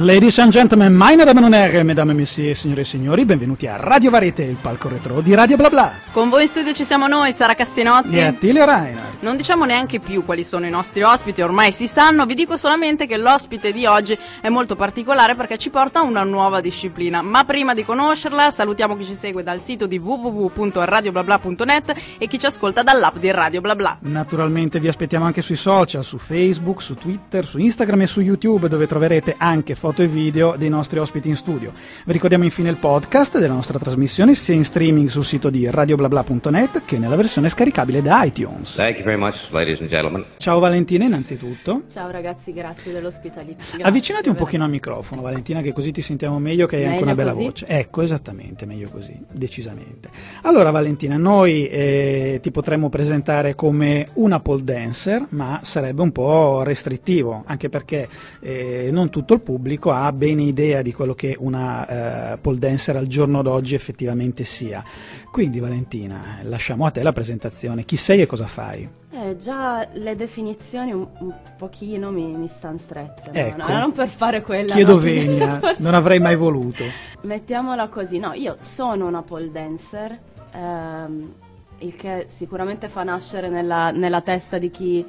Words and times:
Ladies 0.00 0.38
and 0.38 0.52
gentlemen, 0.52 0.94
meine 0.94 1.24
Damen 1.24 1.42
und 1.42 1.54
Herren, 1.54 1.84
mesdames 1.84 2.12
et 2.12 2.16
messieurs, 2.16 2.60
signore 2.60 2.82
e 2.82 2.84
signori, 2.84 3.24
benvenuti 3.24 3.66
a 3.66 3.74
Radio 3.74 4.10
Varieté, 4.10 4.44
il 4.44 4.56
palco 4.60 4.88
retro 4.88 5.20
di 5.20 5.34
Radio 5.34 5.56
Bla 5.56 5.68
Bla. 5.68 5.92
Con 6.12 6.28
voi 6.28 6.42
in 6.42 6.48
studio 6.48 6.72
ci 6.72 6.84
siamo 6.84 7.08
noi, 7.08 7.32
Sara 7.32 7.54
Cassinotti. 7.54 8.16
E 8.16 8.22
Attilio 8.22 8.64
Reinhardt. 8.64 9.22
Non 9.22 9.36
diciamo 9.36 9.64
neanche 9.64 9.98
più 9.98 10.24
quali 10.24 10.44
sono 10.44 10.66
i 10.66 10.70
nostri 10.70 11.02
ospiti, 11.02 11.42
ormai 11.42 11.72
si 11.72 11.88
sanno, 11.88 12.26
vi 12.26 12.36
dico 12.36 12.56
solamente 12.56 13.08
che 13.08 13.16
l'ospite 13.16 13.72
di 13.72 13.86
oggi 13.86 14.16
è 14.40 14.48
molto 14.48 14.76
particolare 14.76 15.34
perché 15.34 15.58
ci 15.58 15.70
porta 15.70 15.98
a 15.98 16.02
una 16.02 16.22
nuova 16.22 16.60
disciplina. 16.60 17.20
Ma 17.20 17.42
prima 17.42 17.74
di 17.74 17.84
conoscerla, 17.84 18.52
salutiamo 18.52 18.96
chi 18.96 19.04
ci 19.04 19.14
segue 19.14 19.42
dal 19.42 19.60
sito 19.60 19.88
di 19.88 19.98
www.radioblabla.net 19.98 21.94
e 22.18 22.28
chi 22.28 22.38
ci 22.38 22.46
ascolta 22.46 22.84
dall'app 22.84 23.16
di 23.16 23.32
Radio 23.32 23.60
Bla 23.60 23.74
Bla. 23.74 23.96
Naturalmente 24.02 24.78
vi 24.78 24.86
aspettiamo 24.86 25.24
anche 25.24 25.42
sui 25.42 25.56
social, 25.56 26.04
su 26.04 26.18
Facebook, 26.18 26.80
su 26.82 26.94
Twitter, 26.94 27.44
su 27.44 27.58
Instagram 27.58 28.02
e 28.02 28.06
su 28.06 28.20
YouTube, 28.20 28.68
dove 28.68 28.86
troverete 28.86 29.34
anche 29.36 29.74
foto 29.74 29.86
e 29.96 30.06
video 30.06 30.54
dei 30.56 30.68
nostri 30.68 30.98
ospiti 30.98 31.28
in 31.28 31.36
studio. 31.36 31.72
Vi 32.04 32.12
ricordiamo 32.12 32.44
infine 32.44 32.68
il 32.70 32.76
podcast 32.76 33.38
della 33.38 33.54
nostra 33.54 33.78
trasmissione 33.78 34.34
sia 34.34 34.54
in 34.54 34.64
streaming 34.64 35.08
sul 35.08 35.24
sito 35.24 35.50
di 35.50 35.68
radioblabla.net 35.70 36.82
che 36.84 36.98
nella 36.98 37.16
versione 37.16 37.48
scaricabile 37.48 38.02
da 38.02 38.22
iTunes. 38.24 38.74
Thank 38.74 38.96
you 38.96 39.04
very 39.04 39.18
much, 39.18 39.36
ladies 39.50 39.80
and 39.80 39.88
gentlemen. 39.88 40.24
Ciao 40.36 40.58
Valentina 40.58 41.04
innanzitutto. 41.04 41.82
Ciao 41.90 42.10
ragazzi, 42.10 42.52
grazie 42.52 42.92
dell'ospitalità. 42.92 43.56
Grazie, 43.58 43.82
Avvicinati 43.82 44.28
un 44.28 44.34
pochino 44.34 44.64
al 44.64 44.70
microfono 44.70 45.22
Valentina 45.22 45.60
che 45.62 45.72
così 45.72 45.92
ti 45.92 46.02
sentiamo 46.02 46.38
meglio 46.38 46.66
che 46.66 46.76
hai 46.76 46.82
anche 46.84 46.94
Meglio 46.96 47.04
una 47.06 47.14
bella 47.14 47.32
così? 47.32 47.44
voce. 47.44 47.66
Ecco, 47.66 48.02
esattamente, 48.02 48.66
meglio 48.66 48.88
così, 48.90 49.18
decisamente. 49.30 50.10
Allora 50.42 50.70
Valentina, 50.70 51.16
noi 51.16 51.66
eh, 51.68 52.38
ti 52.42 52.50
potremmo 52.50 52.88
presentare 52.88 53.54
come 53.54 54.08
una 54.14 54.40
pole 54.40 54.62
dancer, 54.64 55.26
ma 55.30 55.60
sarebbe 55.62 56.02
un 56.02 56.12
po' 56.12 56.62
restrittivo, 56.62 57.42
anche 57.46 57.68
perché 57.68 58.08
eh, 58.40 58.88
non 58.92 59.10
tutto 59.10 59.34
il 59.34 59.40
pubblico 59.40 59.77
ha 59.80 60.12
bene 60.12 60.42
idea 60.42 60.82
di 60.82 60.92
quello 60.92 61.14
che 61.14 61.36
una 61.38 62.32
eh, 62.32 62.38
pole 62.38 62.58
dancer 62.58 62.96
al 62.96 63.06
giorno 63.06 63.42
d'oggi 63.42 63.74
effettivamente 63.74 64.44
sia. 64.44 64.82
Quindi 65.30 65.60
Valentina, 65.60 66.38
lasciamo 66.42 66.86
a 66.86 66.90
te 66.90 67.02
la 67.02 67.12
presentazione. 67.12 67.84
Chi 67.84 67.96
sei 67.96 68.20
e 68.20 68.26
cosa 68.26 68.46
fai? 68.46 68.88
Eh, 69.10 69.36
già 69.36 69.86
le 69.92 70.16
definizioni 70.16 70.92
un, 70.92 71.06
un 71.18 71.34
pochino 71.56 72.10
mi, 72.10 72.36
mi 72.36 72.48
stanno 72.48 72.78
strette. 72.78 73.30
no? 73.30 73.38
Ecco. 73.38 73.72
No, 73.72 73.78
non 73.78 73.92
per 73.92 74.08
fare 74.08 74.42
quella. 74.42 74.74
Chiedo 74.74 74.94
no? 74.94 75.00
venia, 75.00 75.60
non 75.78 75.94
avrei 75.94 76.20
mai 76.20 76.36
voluto. 76.36 76.84
Mettiamola 77.22 77.88
così, 77.88 78.18
no, 78.18 78.32
io 78.32 78.56
sono 78.60 79.06
una 79.06 79.22
pole 79.22 79.50
dancer, 79.50 80.18
ehm, 80.52 81.34
il 81.78 81.96
che 81.96 82.26
sicuramente 82.28 82.88
fa 82.88 83.02
nascere 83.02 83.48
nella, 83.48 83.90
nella 83.90 84.20
testa 84.20 84.58
di 84.58 84.70
chi 84.70 85.04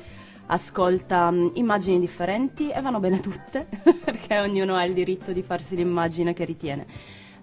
ascolta 0.51 1.29
mh, 1.31 1.51
immagini 1.55 1.99
differenti 1.99 2.69
e 2.69 2.81
vanno 2.81 2.99
bene 2.99 3.19
tutte, 3.19 3.67
perché 4.03 4.39
ognuno 4.39 4.75
ha 4.75 4.83
il 4.83 4.93
diritto 4.93 5.31
di 5.31 5.41
farsi 5.41 5.75
l'immagine 5.75 6.33
che 6.33 6.45
ritiene. 6.45 6.85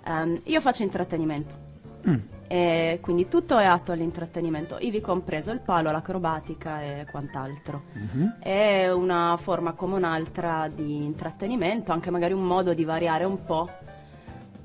Ehm, 0.04 0.40
io 0.44 0.60
faccio 0.60 0.82
intrattenimento. 0.82 1.64
Mm. 2.08 2.16
E 2.48 2.98
quindi 3.02 3.26
tutto 3.26 3.58
è 3.58 3.64
atto 3.64 3.90
all'intrattenimento, 3.90 4.76
ivi 4.80 5.00
compreso 5.00 5.50
il 5.50 5.58
palo, 5.58 5.90
l'acrobatica 5.90 6.80
e 6.80 7.06
quant'altro. 7.10 7.82
Mhm. 7.92 8.36
È 8.38 8.88
una 8.92 9.36
forma 9.36 9.72
come 9.72 9.96
un'altra 9.96 10.70
di 10.72 11.04
intrattenimento, 11.04 11.91
anche 11.91 12.10
magari 12.10 12.34
un 12.34 12.44
modo 12.44 12.72
di 12.72 12.84
variare 12.84 13.24
un 13.24 13.44
po' 13.44 13.68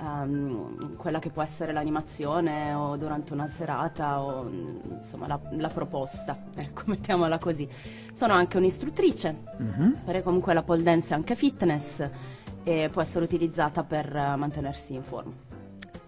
ehm, 0.02 0.96
quella 0.98 1.20
che 1.20 1.30
può 1.30 1.42
essere 1.44 1.72
l'animazione 1.72 2.74
o 2.74 2.98
durante 2.98 3.34
una 3.34 3.48
serata 3.48 4.22
o 4.22 4.44
mm, 4.44 4.80
insomma 4.98 5.28
la, 5.28 5.40
la 5.52 5.68
proposta, 5.70 6.38
ecco, 6.56 6.84
mettiamola 6.86 7.38
così. 7.38 7.68
Sono 8.12 8.34
anche 8.34 8.58
un'istruttrice, 8.58 9.36
Mhm. 9.58 9.98
perché 10.06 10.24
comunque 10.24 10.54
la 10.54 10.64
pole 10.64 10.84
dance 10.84 11.12
è 11.12 11.16
anche 11.16 11.36
fitness 11.36 12.08
e 12.64 12.90
può 12.92 13.02
essere 13.02 13.24
utilizzata 13.26 13.84
per 13.84 14.16
eh, 14.16 14.36
mantenersi 14.36 14.94
in 14.94 15.04
forma. 15.04 15.32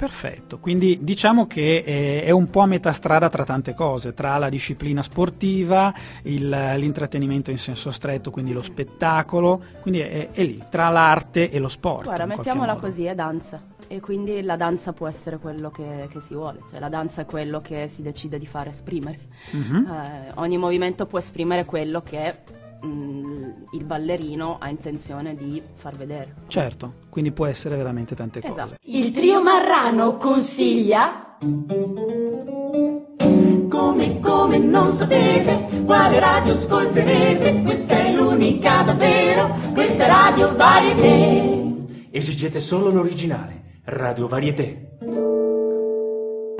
Perfetto, 0.04 0.60
quindi 0.60 1.00
diciamo 1.02 1.48
che 1.48 1.78
eh, 1.78 2.24
è 2.24 2.30
un 2.32 2.50
po' 2.50 2.60
a 2.60 2.66
metà 2.66 2.92
strada 2.92 3.30
tra 3.30 3.46
tante 3.46 3.74
cose, 3.74 4.14
tra 4.14 4.38
la 4.38 4.50
disciplina 4.50 5.02
sportiva, 5.02 5.94
il- 6.24 6.50
l'intrattenimento 6.50 7.52
in 7.52 7.58
senso 7.58 7.90
stretto, 7.90 8.30
quindi 8.30 8.52
lo 8.52 8.62
spettacolo, 8.62 9.62
quindi 9.80 10.02
è, 10.02 10.28
è 10.32 10.44
lì, 10.44 10.62
tra 10.70 10.90
l'arte 10.90 11.50
e 11.50 11.58
lo 11.58 11.70
sport. 11.70 12.04
Guarda, 12.04 12.26
mettiamola 12.26 12.76
così, 12.76 13.06
è 13.06 13.16
danza. 13.16 13.62
E 13.88 14.02
quindi 14.02 14.42
la 14.42 14.58
danza 14.58 14.92
può 14.92 15.08
essere 15.08 15.38
quello 15.38 15.70
che, 15.70 16.10
che 16.12 16.20
si 16.20 16.34
vuole, 16.34 16.60
cioè 16.70 16.82
la 16.82 16.90
danza 16.90 17.22
è 17.22 17.26
quello 17.26 17.62
che 17.62 17.88
si 17.88 18.02
decide 18.02 18.38
di 18.38 18.46
fare 18.46 18.72
esprimere. 18.72 19.20
Mhm. 19.52 19.88
Eh, 19.90 20.32
ogni 20.36 20.58
movimento 20.58 21.06
può 21.06 21.20
esprimere 21.20 21.64
quello 21.64 22.02
che 22.02 22.36
mm, 22.86 23.50
il 23.74 23.84
ballerino 23.84 24.58
ha 24.60 24.70
intenzione 24.70 25.36
di 25.36 25.62
far 25.76 25.96
vedere. 25.96 26.36
Certo, 26.48 26.94
quindi 27.10 27.32
può 27.32 27.46
essere 27.46 27.76
veramente 27.76 28.16
tante 28.16 28.42
cose. 28.42 28.54
Esatto. 28.54 28.76
Il 28.84 29.12
trio 29.12 29.42
Marrano 29.42 30.18
consiglia. 30.18 31.38
Come, 33.70 34.20
come 34.20 34.58
non 34.58 34.92
sapete 34.92 35.84
quale 35.86 36.20
radio 36.20 36.54
ascolterete, 36.54 37.62
questa 37.64 37.98
è 37.98 38.14
l'unica 38.14 38.84
davvero, 38.84 39.54
questa 39.74 40.06
è 40.06 40.08
Radio 40.08 40.56
Varieté. 40.56 42.08
Esigete 42.12 42.60
solo 42.60 42.90
l'originale. 42.92 43.62
Radio 43.86 44.28
Varieté. 44.28 45.33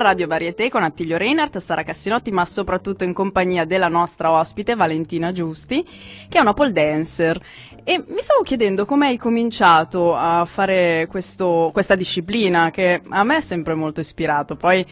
Radio 0.04 0.26
Varieté 0.26 0.68
con 0.68 0.82
Attilio 0.82 1.16
Reinhardt, 1.16 1.56
Sara 1.56 1.82
Cassinotti, 1.82 2.30
ma 2.30 2.44
soprattutto 2.44 3.04
in 3.04 3.14
compagnia 3.14 3.64
della 3.64 3.88
nostra 3.88 4.30
ospite 4.30 4.74
Valentina 4.74 5.32
Giusti, 5.32 5.82
che 6.28 6.36
è 6.36 6.42
una 6.42 6.52
pole 6.52 6.72
dancer. 6.72 7.40
E 7.82 8.04
mi 8.06 8.20
stavo 8.20 8.42
chiedendo 8.42 8.84
come 8.84 9.06
hai 9.06 9.16
cominciato 9.16 10.14
a 10.14 10.44
fare 10.44 11.06
questo- 11.08 11.70
questa 11.72 11.94
disciplina, 11.94 12.70
che 12.70 13.00
a 13.08 13.24
me 13.24 13.38
è 13.38 13.40
sempre 13.40 13.74
molto 13.74 14.00
ispirato. 14.00 14.56
Poi 14.56 14.84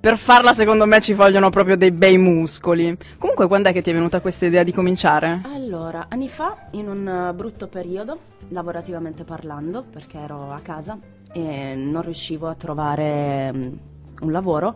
per 0.00 0.16
farla, 0.16 0.54
secondo 0.54 0.86
me, 0.86 1.02
ci 1.02 1.12
vogliono 1.12 1.50
proprio 1.50 1.76
dei 1.76 1.92
bei 1.92 2.16
muscoli. 2.16 2.96
Comunque, 3.18 3.46
quando 3.46 3.68
è 3.68 3.72
che 3.74 3.82
ti 3.82 3.90
è 3.90 3.92
venuta 3.92 4.22
questa 4.22 4.46
idea 4.46 4.62
di 4.62 4.72
cominciare? 4.72 5.42
Allora, 5.52 6.06
anni 6.08 6.30
fa, 6.30 6.68
in 6.70 6.88
un 6.88 7.06
eh, 7.06 7.34
brutto 7.34 7.68
periodo, 7.68 8.18
lavorativamente 8.48 9.24
parlando, 9.24 9.84
perché 9.84 10.16
ero 10.18 10.50
a 10.50 10.60
casa 10.60 10.98
e 11.32 11.74
non 11.74 12.02
riuscivo 12.02 12.48
a 12.48 12.54
trovare 12.54 13.52
mm, 13.52 13.72
un 14.20 14.32
lavoro, 14.32 14.74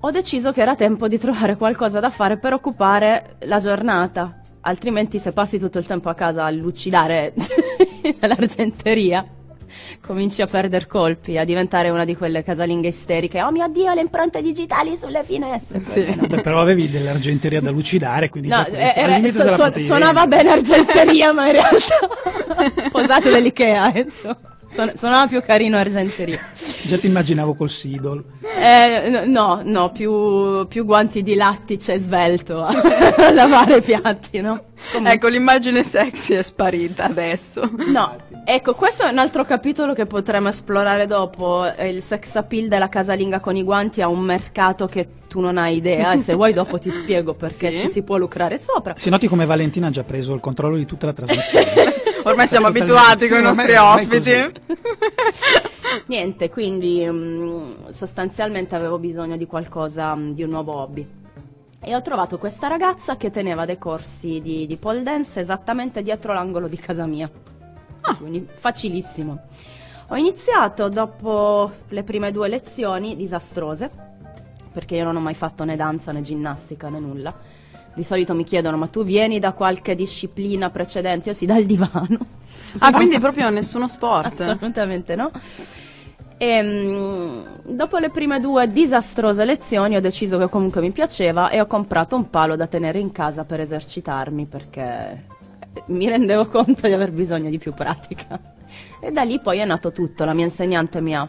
ho 0.00 0.10
deciso 0.10 0.52
che 0.52 0.62
era 0.62 0.74
tempo 0.74 1.06
di 1.08 1.18
trovare 1.18 1.56
qualcosa 1.56 2.00
da 2.00 2.10
fare 2.10 2.38
per 2.38 2.52
occupare 2.52 3.36
la 3.40 3.60
giornata. 3.60 4.40
Altrimenti, 4.62 5.18
se 5.18 5.32
passi 5.32 5.58
tutto 5.58 5.78
il 5.78 5.86
tempo 5.86 6.08
a 6.08 6.14
casa 6.14 6.44
a 6.44 6.50
lucidare 6.50 7.32
l'argenteria, 8.20 9.24
cominci 10.04 10.42
a 10.42 10.46
perdere 10.46 10.86
colpi, 10.86 11.38
a 11.38 11.44
diventare 11.44 11.90
una 11.90 12.04
di 12.04 12.16
quelle 12.16 12.42
casalinghe 12.42 12.88
isteriche. 12.88 13.42
Oh 13.42 13.50
mio 13.50 13.66
Dio, 13.68 13.92
le 13.94 14.00
impronte 14.02 14.42
digitali 14.42 14.96
sulle 14.96 15.24
finestre. 15.24 15.80
Sì. 15.80 16.02
Beh, 16.04 16.42
però 16.42 16.60
avevi 16.60 16.88
dell'argenteria 16.90 17.60
da 17.60 17.70
lucidare, 17.70 18.28
quindi 18.28 18.48
No, 18.50 18.64
questo, 18.68 18.76
eh, 18.76 18.92
era- 18.94 19.30
su- 19.30 19.72
su- 19.72 19.80
suonava 19.80 20.26
bene 20.26 20.50
argenteria, 20.50 21.32
ma 21.32 21.46
in 21.46 21.52
realtà 21.52 22.08
posate 22.90 23.30
dell'Ikea, 23.30 23.84
adesso. 23.84 24.36
Suon- 24.68 24.92
suonava 24.94 25.26
più 25.26 25.42
carino 25.42 25.76
argenteria. 25.76 26.38
Già 26.84 26.98
ti 26.98 27.06
immaginavo 27.06 27.54
col 27.54 27.70
Sidol. 27.70 28.22
Eh, 28.60 29.22
no, 29.26 29.60
no, 29.64 29.90
più, 29.92 30.66
più 30.66 30.84
guanti 30.84 31.22
di 31.22 31.34
lattice 31.34 31.98
svelto 31.98 32.62
a 32.62 32.72
lavare 33.32 33.76
i 33.76 33.82
piatti, 33.82 34.40
no? 34.40 34.64
Comunque- 34.90 35.14
Ecco, 35.14 35.28
l'immagine 35.28 35.84
sexy 35.84 36.34
è 36.34 36.42
sparita 36.42 37.04
adesso. 37.04 37.70
No, 37.86 38.16
ecco, 38.44 38.74
questo 38.74 39.04
è 39.04 39.10
un 39.10 39.18
altro 39.18 39.44
capitolo 39.44 39.94
che 39.94 40.06
potremmo 40.06 40.48
esplorare 40.48 41.06
dopo. 41.06 41.64
Il 41.78 42.02
sex 42.02 42.34
appeal 42.34 42.66
della 42.68 42.88
casalinga 42.88 43.38
con 43.40 43.54
i 43.56 43.62
guanti 43.62 44.02
ha 44.02 44.08
un 44.08 44.20
mercato 44.20 44.86
che 44.86 45.06
tu 45.28 45.40
non 45.40 45.56
hai 45.58 45.76
idea 45.76 46.12
e 46.12 46.18
se 46.18 46.34
vuoi 46.34 46.52
dopo 46.52 46.78
ti 46.78 46.90
spiego 46.90 47.32
perché 47.34 47.70
Sì? 47.76 47.86
ci 47.86 47.88
si 47.88 48.02
può 48.02 48.16
lucrare 48.16 48.58
sopra. 48.58 48.94
Si 48.96 49.08
noti 49.08 49.28
come 49.28 49.46
Valentina 49.46 49.86
ha 49.86 49.90
già 49.90 50.02
preso 50.04 50.34
il 50.34 50.40
controllo 50.40 50.76
di 50.76 50.84
tutta 50.84 51.06
la 51.06 51.12
trasmissione. 51.12 51.66
Ormai 52.24 52.46
siamo 52.48 52.66
abituati 52.66 53.28
con 53.28 53.38
i 53.38 53.42
nostri 53.42 53.74
ospiti. 53.76 54.30
Niente, 56.06 56.50
quindi 56.50 57.06
mm, 57.08 57.88
sostanzialmente 57.88 58.74
avevo 58.74 58.98
bisogno 58.98 59.36
di 59.36 59.46
qualcosa, 59.46 60.14
mm, 60.14 60.32
di 60.32 60.42
un 60.42 60.50
nuovo 60.50 60.72
hobby. 60.74 61.06
E 61.84 61.94
ho 61.94 62.02
trovato 62.02 62.38
questa 62.38 62.68
ragazza 62.68 63.16
che 63.16 63.30
teneva 63.30 63.64
dei 63.64 63.78
corsi 63.78 64.40
di, 64.40 64.66
di 64.66 64.76
pole 64.76 65.02
dance 65.02 65.40
esattamente 65.40 66.02
dietro 66.02 66.32
l'angolo 66.32 66.68
di 66.68 66.76
casa 66.76 67.06
mia. 67.06 67.30
Quindi 68.18 68.46
facilissimo. 68.52 69.40
Ho 70.08 70.16
iniziato 70.16 70.88
dopo 70.88 71.70
le 71.88 72.02
prime 72.02 72.30
due 72.30 72.48
lezioni 72.48 73.16
disastrose, 73.16 73.90
perché 74.72 74.96
io 74.96 75.04
non 75.04 75.16
ho 75.16 75.20
mai 75.20 75.34
fatto 75.34 75.64
né 75.64 75.74
danza 75.74 76.12
né 76.12 76.20
ginnastica 76.20 76.88
né 76.88 77.00
nulla. 77.00 77.34
Di 77.94 78.04
solito 78.04 78.32
mi 78.34 78.44
chiedono, 78.44 78.76
ma 78.76 78.86
tu 78.86 79.04
vieni 79.04 79.38
da 79.38 79.52
qualche 79.52 79.94
disciplina 79.94 80.70
precedente? 80.70 81.30
Io 81.30 81.34
sì, 81.34 81.46
dal 81.46 81.64
divano. 81.64 82.40
Ah, 82.78 82.92
quindi 82.92 83.18
proprio 83.18 83.50
nessuno 83.50 83.88
sport. 83.88 84.40
Assolutamente 84.40 85.14
no. 85.14 85.30
E 86.36 86.62
mm, 86.62 87.40
dopo 87.62 87.98
le 87.98 88.10
prime 88.10 88.40
due 88.40 88.66
disastrose 88.66 89.44
lezioni 89.44 89.94
ho 89.94 90.00
deciso 90.00 90.38
che 90.38 90.48
comunque 90.48 90.80
mi 90.80 90.90
piaceva 90.90 91.50
e 91.50 91.60
ho 91.60 91.66
comprato 91.66 92.16
un 92.16 92.30
palo 92.30 92.56
da 92.56 92.66
tenere 92.66 92.98
in 92.98 93.12
casa 93.12 93.44
per 93.44 93.60
esercitarmi 93.60 94.46
perché 94.46 95.24
mi 95.86 96.08
rendevo 96.08 96.46
conto 96.46 96.86
di 96.86 96.92
aver 96.92 97.12
bisogno 97.12 97.48
di 97.48 97.58
più 97.58 97.72
pratica. 97.72 98.40
E 99.00 99.12
da 99.12 99.22
lì 99.22 99.38
poi 99.40 99.58
è 99.58 99.64
nato 99.64 99.92
tutto, 99.92 100.24
la 100.24 100.32
mia 100.32 100.44
insegnante 100.44 101.00
mi 101.00 101.14
ha, 101.14 101.28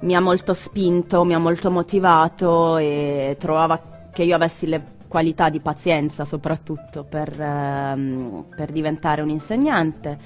mi 0.00 0.14
ha 0.14 0.20
molto 0.20 0.52
spinto, 0.52 1.24
mi 1.24 1.34
ha 1.34 1.38
molto 1.38 1.70
motivato 1.70 2.76
e 2.76 3.36
trovava 3.38 3.80
che 4.12 4.24
io 4.24 4.34
avessi 4.34 4.66
le 4.66 4.98
qualità 5.10 5.50
di 5.50 5.58
pazienza 5.58 6.24
soprattutto 6.24 7.02
per, 7.02 7.38
ehm, 7.38 8.44
per 8.54 8.70
diventare 8.70 9.22
un 9.22 9.28
insegnante 9.28 10.18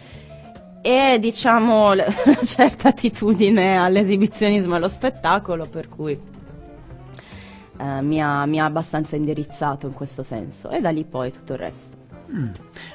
e 0.83 1.17
diciamo 1.19 1.93
una 1.97 2.45
certa 2.45 2.89
attitudine 2.89 3.79
all'esibizionismo 3.79 4.75
e 4.75 4.77
allo 4.77 4.89
spettacolo 4.89 5.65
per 5.65 5.89
cui 5.89 6.13
eh, 7.79 8.03
mi, 8.03 8.21
ha, 8.21 8.45
mi 8.45 8.61
ha 8.61 8.67
abbastanza 8.67 9.17
indirizzato 9.17 9.87
in 9.87 9.95
questo 9.95 10.23
senso 10.23 10.69
e 10.69 10.83
da 10.83 10.91
lì 10.91 11.05
poi 11.05 11.33
tutto 11.33 11.55
il 11.55 11.59
resto. 11.59 11.97
Mm. 12.31 12.49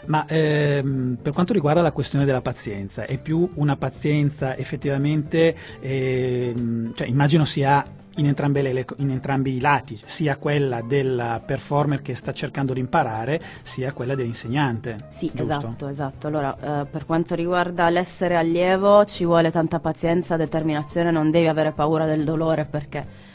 Ma 0.06 0.26
ehm, 0.28 1.18
per 1.20 1.34
quanto 1.34 1.54
riguarda 1.54 1.82
la 1.82 1.92
questione 1.92 2.26
della 2.26 2.42
pazienza, 2.42 3.06
è 3.06 3.18
più 3.18 3.50
una 3.56 3.78
pazienza 3.78 4.56
effettivamente, 4.56 5.56
ehm, 5.80 6.94
cioè 6.94 7.08
immagino 7.08 7.46
sia 7.46 7.84
in, 8.16 8.28
entrambe 8.28 8.62
le- 8.62 8.86
in 8.98 9.12
entrambi 9.12 9.56
i 9.56 9.60
lati, 9.60 10.00
sia 10.06 10.38
quella 10.38 10.82
del 10.82 11.42
performer 11.46 12.02
che 12.02 12.16
sta 12.16 12.34
cercando 12.34 12.74
di 12.74 12.80
imparare, 12.80 13.40
sia 13.62 13.94
quella 13.94 14.16
dell'insegnante. 14.16 14.96
Sì, 15.10 15.32
giusto? 15.34 15.44
esatto, 15.44 15.88
esatto. 15.88 16.28
Allora, 16.28 16.82
eh, 16.82 16.86
per 16.86 17.06
quanto 17.06 17.36
riguarda 17.36 17.90
l'essere 17.90 18.36
allievo, 18.36 19.06
ci 19.06 19.26
vuole 19.26 19.52
tanta 19.52 19.80
pazienza, 19.80 20.36
determinazione, 20.36 21.12
non 21.12 21.32
devi 21.32 21.48
avere 21.48 21.72
paura 21.72 22.06
del 22.06 22.24
dolore 22.24 22.66
perché 22.66 23.28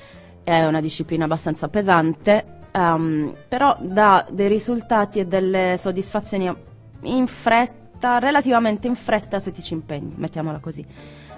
è 0.45 0.65
una 0.67 0.81
disciplina 0.81 1.25
abbastanza 1.25 1.69
pesante, 1.69 2.45
ehm, 2.71 3.35
però 3.49 3.77
dà 3.81 4.27
dei 4.31 4.49
risultati 4.49 5.21
e 5.21 5.27
delle 5.27 5.77
soddisfazioni 5.79 6.55
in 7.03 7.27
fretta, 7.27 8.19
relativamente 8.19 8.87
in 8.87 8.95
fretta 8.95 9.39
se 9.39 9.51
ti 9.53 9.63
ci 9.63 9.73
impegni, 9.73 10.13
mettiamola 10.17 10.59
così. 10.59 10.85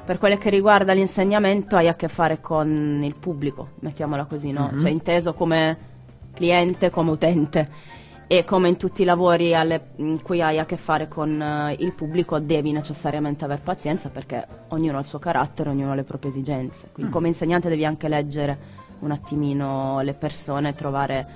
Per 0.07 0.19
quello 0.19 0.39
che 0.39 0.51
riguarda 0.51 0.93
l'insegnamento 0.93 1.75
hai 1.77 1.89
a 1.89 1.95
che 1.95 2.07
fare 2.07 2.41
con 2.41 3.01
il 3.03 3.15
pubblico, 3.17 3.71
mettiamola 3.81 4.25
così, 4.27 4.53
no? 4.53 4.69
Mhm. 4.73 4.79
Cioè 4.81 4.91
inteso 4.91 5.35
come 5.35 5.77
cliente, 6.33 6.91
come 6.91 7.11
utente 7.11 7.69
e 8.29 8.45
come 8.45 8.69
in 8.69 8.77
tutti 8.77 9.03
i 9.03 9.05
lavori 9.05 9.53
alle- 9.55 9.91
in 9.97 10.23
cui 10.23 10.41
hai 10.41 10.59
a 10.61 10.65
che 10.65 10.77
fare 10.77 11.09
con 11.09 11.41
eh, 11.43 11.75
il 11.81 11.93
pubblico 11.95 12.39
devi 12.39 12.71
necessariamente 12.71 13.45
aver 13.45 13.61
pazienza 13.63 14.09
perché 14.09 14.47
ognuno 14.69 14.97
ha 14.97 15.01
il 15.01 15.07
suo 15.07 15.19
carattere, 15.19 15.71
ognuno 15.71 15.91
ha 15.91 15.95
le 15.97 16.05
proprie 16.05 16.31
esigenze. 16.31 16.89
Quindi 16.93 17.11
Mm. 17.11 17.15
come 17.15 17.29
insegnante 17.29 17.69
devi 17.69 17.85
anche 17.85 18.07
leggere 18.09 18.59
un 19.01 19.11
attimino 19.11 20.01
le 20.03 20.15
persone, 20.15 20.75
trovare 20.75 21.27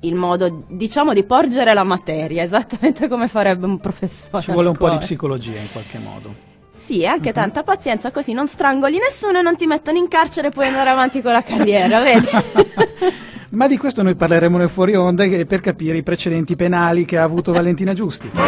il 0.00 0.14
modo, 0.14 0.64
diciamo, 0.68 1.12
di 1.12 1.22
porgere 1.22 1.74
la 1.74 1.84
materia, 1.84 2.42
esattamente 2.44 3.08
come 3.08 3.28
farebbe 3.28 3.66
un 3.66 3.78
professore. 3.78 4.42
Ci 4.42 4.52
vuole 4.52 4.68
un 4.68 4.76
po' 4.76 4.88
di 4.90 4.96
psicologia 4.98 5.58
in 5.58 5.70
qualche 5.70 5.98
modo. 5.98 6.45
Sì, 6.76 7.00
e 7.00 7.06
anche 7.06 7.28
Mhm. 7.30 7.34
tanta 7.34 7.62
pazienza, 7.62 8.10
così 8.10 8.34
non 8.34 8.46
strangoli 8.46 8.98
nessuno 8.98 9.38
e 9.38 9.42
non 9.42 9.56
ti 9.56 9.66
mettono 9.66 9.96
in 9.96 10.08
carcere 10.08 10.48
e 10.48 10.50
puoi 10.50 10.66
andare 10.66 10.90
avanti 10.90 11.22
con 11.22 11.32
la 11.32 11.42
carriera, 11.42 12.00
vedi? 12.02 12.28
Ma 13.50 13.66
di 13.66 13.78
questo 13.78 14.02
noi 14.02 14.14
parleremo 14.14 14.58
nel 14.58 14.68
fuori 14.68 14.94
onda 14.94 15.24
eh, 15.24 15.46
per 15.46 15.60
capire 15.60 15.96
i 15.96 16.02
precedenti 16.02 16.54
penali 16.54 17.06
che 17.06 17.16
ha 17.16 17.22
avuto 17.22 17.52
Valentina 17.52 17.94
Giusti. 17.94 18.30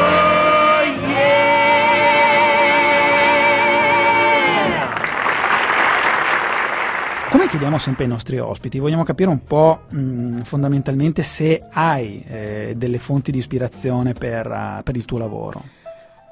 Come 7.31 7.46
chiediamo 7.48 7.76
sempre 7.76 8.04
ai 8.04 8.10
nostri 8.10 8.38
ospiti, 8.38 8.78
vogliamo 8.78 9.02
capire 9.04 9.28
un 9.28 9.44
po' 9.44 9.81
mh, 9.90 10.40
fondamentalmente 10.42 11.22
se 11.22 11.62
hai 11.70 12.24
eh, 12.26 12.72
delle 12.74 12.98
fonti 12.98 13.31
di 13.31 13.36
ispirazione 13.38 14.14
per, 14.14 14.46
eh, 14.46 14.81
per 14.82 14.96
il 14.96 15.04
tuo 15.04 15.19
lavoro. 15.19 15.62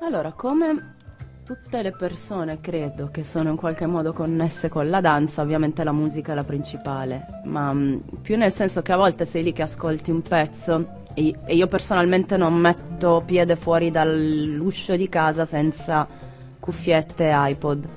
Allora, 0.01 0.33
come 0.33 0.95
tutte 1.47 1.81
le 1.81 1.93
persone 1.93 2.61
credo 2.61 3.09
che 3.13 3.23
sono 3.23 3.51
in 3.51 3.57
qualche 3.57 3.87
modo 3.87 4.13
connesse 4.13 4.69
con 4.69 4.91
la 4.91 5.01
danza, 5.01 5.43
ovviamente 5.43 5.85
la 5.85 5.93
musica 5.93 6.33
è 6.33 6.35
la 6.35 6.43
principale, 6.43 7.41
ma 7.45 7.73
mh, 7.73 8.01
più 8.21 8.37
nel 8.37 8.51
senso 8.51 8.83
che 8.83 8.91
a 8.91 8.97
volte 8.97 9.25
sei 9.25 9.45
lì 9.45 9.53
che 9.53 9.63
ascolti 9.63 10.11
un 10.11 10.23
pezzo 10.23 11.05
e, 11.15 11.33
e 11.45 11.55
io 11.55 11.69
personalmente 11.69 12.37
non 12.37 12.53
metto 12.55 13.23
piede 13.25 13.55
fuori 13.55 13.93
dall'uscio 13.93 14.97
di 14.97 15.09
casa 15.09 15.45
senza 15.45 16.05
cuffiette 16.59 17.29
e 17.29 17.33
iPod. 17.51 17.89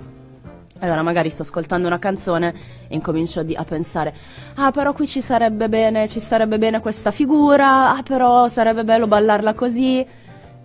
Allora 0.82 1.02
magari 1.02 1.32
sto 1.32 1.42
ascoltando 1.42 1.88
una 1.88 1.98
canzone 2.00 2.54
e 2.88 2.96
incomincio 2.96 3.44
di- 3.44 3.54
a 3.56 3.66
pensare 3.66 4.14
Ah 4.56 4.72
però 4.72 4.94
qui 4.94 5.08
ci 5.08 5.20
sarebbe 5.22 5.68
bene, 5.68 6.08
ci 6.08 6.22
sarebbe 6.22 6.58
bene 6.58 6.80
questa 6.80 7.12
figura 7.12 7.90
Ah 7.98 8.02
però 8.02 8.48
sarebbe 8.48 8.86
bello 8.86 9.06
ballarla 9.06 9.54
così 9.54 10.06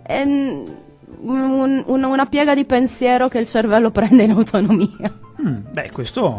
E, 0.07 0.25
mm, 0.25 0.65
un- 1.21 1.83
un- 1.85 2.03
Una 2.03 2.25
piega 2.25 2.53
di 2.55 2.65
pensiero 2.65 3.27
che 3.27 3.39
il 3.39 3.45
cervello 3.47 3.91
prende 3.91 4.23
in 4.23 4.31
autonomia 4.31 5.11
Mm, 5.45 5.57
beh, 5.73 5.89
questo, 5.91 6.33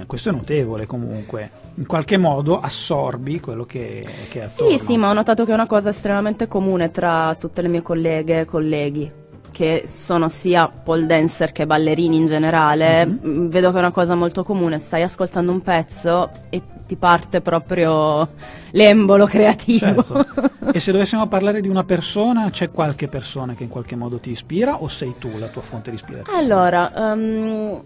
eh, 0.00 0.06
questo 0.06 0.30
è 0.30 0.32
notevole 0.32 0.86
comunque. 0.86 1.50
In 1.74 1.86
qualche 1.86 2.16
modo 2.16 2.58
assorbi 2.58 3.40
quello 3.40 3.64
che, 3.66 4.02
che 4.30 4.40
è 4.40 4.44
attorno. 4.44 4.76
Sì 4.78 4.84
sì 4.84 4.96
ma 4.96 5.10
ho 5.10 5.12
notato 5.12 5.44
che 5.44 5.50
è 5.50 5.54
una 5.54 5.66
cosa 5.66 5.90
estremamente 5.90 6.48
comune 6.48 6.90
tra 6.90 7.36
tutte 7.38 7.60
le 7.60 7.68
mie 7.68 7.82
colleghe 7.82 8.40
e 8.40 8.44
colleghi 8.46 9.12
che 9.50 9.84
sono 9.86 10.28
sia 10.28 10.66
pole 10.68 11.04
dancer 11.06 11.52
che 11.52 11.66
ballerini 11.66 12.16
in 12.16 12.26
generale, 12.26 13.04
Mhm. 13.06 13.20
Mm, 13.26 13.48
vedo 13.48 13.70
che 13.70 13.76
è 13.76 13.80
una 13.80 13.90
cosa 13.90 14.14
molto 14.14 14.42
comune, 14.44 14.78
stai 14.78 15.02
ascoltando 15.02 15.52
un 15.52 15.60
pezzo 15.60 16.30
e 16.48 16.62
ti 16.88 16.96
parte 16.96 17.42
proprio 17.42 18.26
l'embolo 18.70 19.26
creativo. 19.26 20.02
Certo. 20.02 20.26
e 20.72 20.80
se 20.80 20.90
dovessimo 20.90 21.28
parlare 21.28 21.60
di 21.60 21.68
una 21.68 21.84
persona, 21.84 22.48
c'è 22.50 22.70
qualche 22.70 23.08
persona 23.08 23.54
che 23.54 23.62
in 23.62 23.68
qualche 23.68 23.94
modo 23.94 24.18
ti 24.18 24.30
ispira 24.30 24.82
o 24.82 24.88
sei 24.88 25.14
tu 25.18 25.30
la 25.38 25.48
tua 25.48 25.60
fonte 25.60 25.90
di 25.90 25.96
ispirazione? 25.96 26.38
Allora, 26.38 27.12
ehm, 27.12 27.82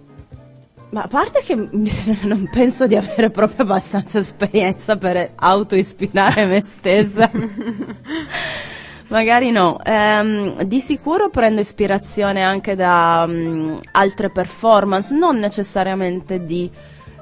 ma 0.91 1.03
a 1.03 1.09
parte 1.09 1.43
che 1.43 1.55
non 2.23 2.49
penso 2.51 2.87
di 2.87 2.95
avere 2.95 3.31
proprio 3.31 3.65
abbastanza 3.65 4.21
esperienza 4.21 4.97
per 4.97 5.33
auto-ispirare 5.35 6.47
me 6.47 6.63
stessa. 6.65 7.29
Magari 9.13 9.51
no. 9.51 9.79
Ehm, 9.85 10.63
di 10.63 10.81
sicuro 10.81 11.29
prendo 11.29 11.61
ispirazione 11.61 12.43
anche 12.43 12.75
da 12.75 13.27
mm, 13.27 13.75
altre 13.93 14.31
performance, 14.31 15.15
non 15.15 15.39
necessariamente 15.39 16.45
di, 16.45 16.71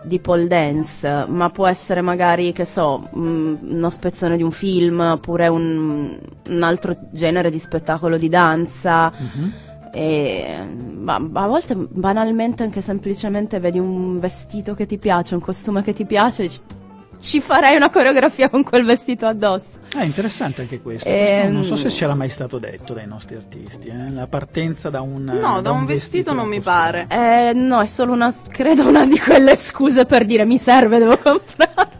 di 0.02 0.18
pole 0.18 0.46
dance, 0.46 1.26
ma 1.28 1.50
può 1.50 1.66
essere 1.66 2.00
magari, 2.00 2.52
che 2.52 2.64
so, 2.64 3.08
mm, 3.16 3.56
uno 3.60 3.90
spezzone 3.90 4.36
di 4.36 4.42
un 4.42 4.50
film 4.50 5.00
oppure 5.00 5.48
un, 5.48 6.18
un 6.48 6.62
altro 6.62 6.96
genere 7.10 7.50
di 7.50 7.58
spettacolo 7.58 8.16
di 8.16 8.28
danza. 8.28 9.12
Mhm. 9.16 9.52
E, 9.92 10.66
ma, 10.98 11.18
ma 11.18 11.42
a 11.42 11.46
volte 11.48 11.74
banalmente 11.74 12.62
anche 12.62 12.80
semplicemente 12.80 13.58
vedi 13.58 13.78
un 13.78 14.18
vestito 14.20 14.74
che 14.74 14.86
ti 14.86 14.98
piace, 14.98 15.34
un 15.34 15.40
costume 15.40 15.82
che 15.82 15.92
ti 15.92 16.04
piace, 16.04 16.48
ci, 17.20 17.40
farei 17.40 17.76
una 17.76 17.90
coreografia 17.90 18.48
con 18.48 18.62
quel 18.62 18.84
vestito 18.84 19.26
addosso. 19.26 19.78
È 19.94 20.02
interessante 20.02 20.62
anche 20.62 20.80
questo. 20.80 21.08
Ehm. 21.08 21.24
Questo 21.24 21.52
non 21.52 21.64
so 21.64 21.76
se 21.76 21.88
c'era 21.88 22.14
mai 22.14 22.28
stato 22.30 22.58
detto 22.58 22.94
dai 22.94 23.06
nostri 23.06 23.36
artisti. 23.36 23.88
eh, 23.88 24.10
La 24.12 24.26
partenza 24.26 24.90
da 24.90 25.00
un. 25.00 25.24
No, 25.24 25.60
da 25.60 25.70
un 25.70 25.84
vestito 25.84 26.30
e 26.30 26.34
non 26.34 26.44
un 26.44 26.50
mi 26.50 26.60
pare. 26.60 27.06
Eh, 27.08 27.52
no, 27.54 27.80
è 27.80 27.86
solo 27.86 28.12
una, 28.12 28.34
credo 28.48 28.88
una 28.88 29.06
di 29.06 29.18
quelle 29.18 29.56
scuse 29.56 30.06
per 30.06 30.24
dire 30.24 30.44
mi 30.44 30.58
serve, 30.58 30.98
devo 30.98 31.16
comprarlo. 31.18 31.99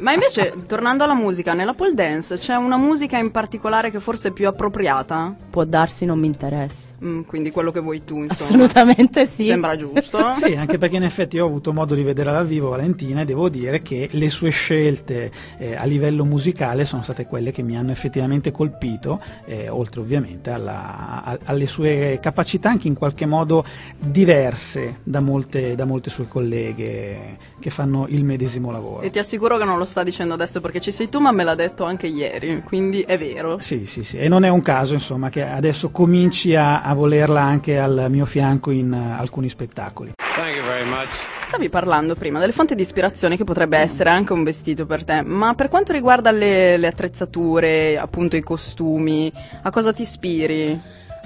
Ma 0.00 0.12
invece, 0.12 0.52
tornando 0.66 1.04
alla 1.04 1.14
musica, 1.14 1.54
nella 1.54 1.74
pole 1.74 1.94
dance 1.94 2.36
c'è 2.38 2.54
una 2.54 2.76
musica 2.76 3.18
in 3.18 3.30
particolare 3.30 3.90
che 3.90 4.00
forse 4.00 4.28
è 4.28 4.30
più 4.32 4.46
appropriata? 4.48 5.34
Può 5.50 5.64
darsi, 5.64 6.04
non 6.04 6.18
mi 6.18 6.26
interessa. 6.26 6.94
Mm, 7.04 7.22
quindi 7.22 7.50
quello 7.50 7.70
che 7.70 7.80
vuoi 7.80 8.04
tu, 8.04 8.16
insomma. 8.22 8.32
Assolutamente 8.32 9.26
sì. 9.26 9.44
Sembra 9.44 9.76
giusto. 9.76 10.18
Sì, 10.36 10.54
anche 10.54 10.78
perché 10.78 10.96
in 10.96 11.04
effetti 11.04 11.36
io 11.36 11.44
ho 11.44 11.48
avuto 11.48 11.72
modo 11.72 11.94
di 11.94 12.02
vederla 12.02 12.32
dal 12.32 12.46
vivo 12.46 12.68
Valentina 12.70 13.22
e 13.22 13.24
devo 13.24 13.48
dire 13.48 13.80
che 13.82 14.08
le 14.12 14.28
sue 14.28 14.50
scelte 14.50 15.30
eh, 15.58 15.74
a 15.76 15.84
livello 15.84 16.24
musicale 16.24 16.84
sono 16.84 17.02
state 17.02 17.26
quelle 17.26 17.50
che 17.52 17.62
mi 17.62 17.76
hanno 17.76 17.90
effettivamente 17.90 18.50
colpito, 18.50 19.20
eh, 19.46 19.68
oltre 19.68 20.00
ovviamente 20.00 20.50
alla- 20.50 21.22
a- 21.24 21.38
alle 21.44 21.66
sue 21.66 22.18
capacità 22.20 22.68
anche 22.68 22.86
in 22.88 22.94
qualche 22.94 23.24
modo 23.26 23.64
diverse 23.98 25.00
da 25.02 25.20
molte, 25.20 25.74
da 25.74 25.84
molte 25.84 26.10
sue 26.10 26.26
colleghe 26.28 27.36
che 27.58 27.70
fanno 27.70 28.06
il 28.08 28.24
medesimo 28.24 28.70
lavoro. 28.70 29.00
E 29.02 29.10
ti 29.10 29.18
assicuro 29.18 29.56
che 29.56 29.64
non 29.64 29.78
lo 29.78 29.84
sta 29.86 30.02
dicendo 30.02 30.34
adesso 30.34 30.60
perché 30.60 30.80
ci 30.80 30.92
sei 30.92 31.08
tu, 31.08 31.18
ma 31.20 31.32
me 31.32 31.42
l'ha 31.44 31.54
detto 31.54 31.84
anche 31.84 32.06
ieri, 32.06 32.62
quindi 32.62 33.00
è 33.00 33.16
vero. 33.16 33.58
Sì, 33.60 33.86
sì, 33.86 34.04
sì, 34.04 34.18
e 34.18 34.28
non 34.28 34.44
è 34.44 34.48
un 34.48 34.60
caso 34.60 34.92
insomma 34.94 35.30
che 35.30 35.42
adesso 35.42 35.90
cominci 35.90 36.54
a, 36.54 36.82
a 36.82 36.92
volerla 36.92 37.40
anche 37.40 37.78
al 37.78 38.06
mio 38.10 38.26
fianco 38.26 38.70
in 38.70 38.92
eh, 38.92 39.18
alcuni 39.18 39.48
spettacoli. 39.48 40.12
Thank 40.16 40.56
you 40.56 40.64
very 40.66 40.86
much. 40.86 41.08
Stavi 41.48 41.68
parlando 41.70 42.14
prima 42.16 42.38
delle 42.40 42.52
fonti 42.52 42.74
di 42.74 42.82
ispirazione 42.82 43.36
che 43.36 43.44
potrebbe 43.44 43.78
essere 43.78 44.10
anche 44.10 44.32
un 44.32 44.42
vestito 44.42 44.84
per 44.84 45.04
te, 45.04 45.22
ma 45.22 45.54
per 45.54 45.68
quanto 45.68 45.92
riguarda 45.92 46.30
le, 46.32 46.76
le 46.76 46.86
attrezzature, 46.88 47.96
appunto 47.96 48.36
i 48.36 48.42
costumi, 48.42 49.32
a 49.62 49.70
cosa 49.70 49.92
ti 49.92 50.02
ispiri? 50.02 50.78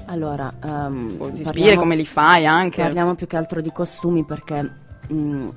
Allora, 0.07 0.53
O 0.63 1.31
ti 1.31 1.43
ispiri, 1.43 1.45
parliamo- 1.45 1.81
come 1.81 1.97
li 1.97 2.05
fai 2.07 2.45
anche? 2.47 2.83
Parliamo 2.83 3.15
più 3.15 3.27
che 3.27 3.37
altro 3.37 3.61
di 3.61 3.71
costumi 3.73 4.25
perché 4.25 4.69
mm, 5.13 5.49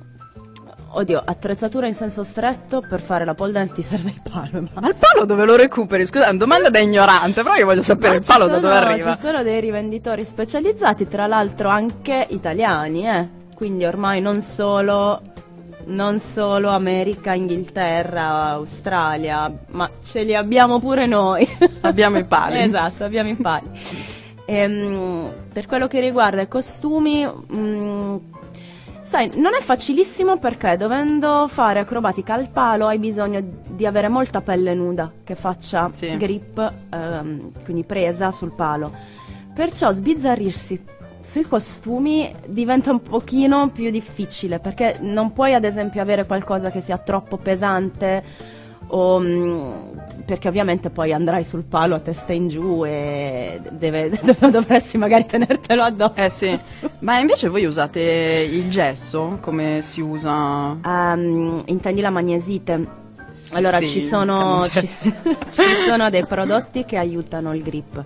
oddio, 0.96 1.22
attrezzatura 1.24 1.86
in 1.86 1.94
senso 1.94 2.24
stretto 2.24 2.82
per 2.88 3.00
fare 3.00 3.24
la 3.24 3.34
pole 3.34 3.52
dance 3.52 3.74
ti 3.74 3.82
serve 3.82 4.10
il 4.10 4.20
palo. 4.22 4.58
e 4.58 4.60
basta. 4.60 4.80
Ma 4.80 4.88
il 4.88 4.96
palo 4.98 5.24
dove 5.26 5.44
lo 5.44 5.56
recuperi? 5.56 6.06
Scusa, 6.06 6.28
una 6.28 6.38
domanda 6.38 6.70
da 6.70 6.78
ignorante, 6.78 7.42
però 7.42 7.54
io 7.54 7.64
voglio 7.66 7.82
sapere 7.82 8.14
Ma 8.14 8.18
il 8.18 8.24
palo 8.26 8.44
ci 8.44 8.50
da 8.50 8.58
dove 8.58 8.74
sono- 8.74 8.86
arriva. 8.90 9.14
Ci 9.14 9.20
sono 9.20 9.42
dei 9.42 9.60
rivenditori 9.60 10.24
specializzati, 10.24 11.08
tra 11.08 11.26
l'altro 11.26 11.68
anche 11.68 12.26
italiani, 12.30 13.06
eh. 13.08 13.28
Quindi 13.54 13.84
ormai 13.84 14.20
non 14.20 14.40
solo, 14.42 15.20
non 15.86 16.18
solo 16.18 16.70
America, 16.70 17.32
Inghilterra, 17.34 18.48
Australia, 18.52 19.52
ma 19.70 19.88
ce 20.02 20.22
li 20.22 20.34
abbiamo 20.34 20.78
pure 20.80 21.06
noi. 21.06 21.46
Abbiamo 21.82 22.18
i 22.18 22.24
pali. 22.24 22.60
esatto, 22.62 23.04
abbiamo 23.04 23.28
i 23.30 23.34
pali. 23.36 23.68
Ehm, 24.46 25.32
per 25.52 25.66
quello 25.66 25.86
che 25.86 26.00
riguarda 26.00 26.42
i 26.42 26.48
costumi, 26.48 27.24
mm, 27.26 28.16
sai, 29.04 29.30
non 29.34 29.52
è 29.54 29.60
facilissimo 29.60 30.38
perché 30.38 30.78
dovendo 30.78 31.46
fare 31.48 31.78
acrobatica 31.78 32.32
al 32.34 32.48
palo 32.48 32.86
hai 32.86 32.98
bisogno 32.98 33.42
di 33.68 33.84
avere 33.84 34.08
molta 34.08 34.40
pelle 34.40 34.72
nuda 34.74 35.12
che 35.22 35.34
faccia 35.34 35.90
Sì. 35.92 36.16
grip, 36.16 36.72
ehm, 36.90 37.50
quindi 37.64 37.84
presa 37.84 38.30
sul 38.32 38.52
palo. 38.52 38.90
Perciò 39.54 39.92
sbizzarrirsi 39.92 40.84
sui 41.20 41.42
costumi 41.46 42.34
diventa 42.46 42.90
un 42.90 43.00
pochino 43.02 43.68
più 43.70 43.90
difficile 43.90 44.58
perché 44.58 44.96
non 45.00 45.32
puoi 45.32 45.54
ad 45.54 45.64
esempio 45.64 46.00
avere 46.02 46.26
qualcosa 46.26 46.70
che 46.70 46.80
sia 46.80 46.98
troppo 46.98 47.36
pesante 47.36 48.22
o, 48.94 49.18
mm, 49.18 49.60
perché 50.24 50.46
ovviamente 50.48 50.88
poi 50.88 51.12
andrai 51.12 51.44
sul 51.44 51.64
palo 51.64 51.96
a 51.96 51.98
testa 51.98 52.32
in 52.32 52.48
giù 52.48 52.84
e 52.86 53.60
deve- 53.70 54.10
dovresti 54.50 54.96
magari 54.96 55.26
tenertelo 55.26 55.82
addosso. 55.82 56.20
Eh 56.20 56.30
sì. 56.30 56.58
Ma 57.00 57.18
invece 57.18 57.48
voi 57.48 57.64
usate 57.64 58.00
il 58.00 58.70
gesso? 58.70 59.38
Come 59.40 59.80
si 59.82 60.00
usa? 60.00 60.76
Ehm, 60.84 61.62
intendi 61.66 62.00
la 62.00 62.10
magnesite? 62.10 63.02
Allora 63.52 63.78
Sì, 63.78 63.86
ci, 63.86 64.00
sono, 64.00 64.64
ci, 64.70 64.86
ci 65.50 65.62
sono 65.86 66.08
dei 66.08 66.24
prodotti 66.24 66.84
che 66.84 66.96
aiutano 66.96 67.52
il 67.52 67.62
grip. 67.62 68.02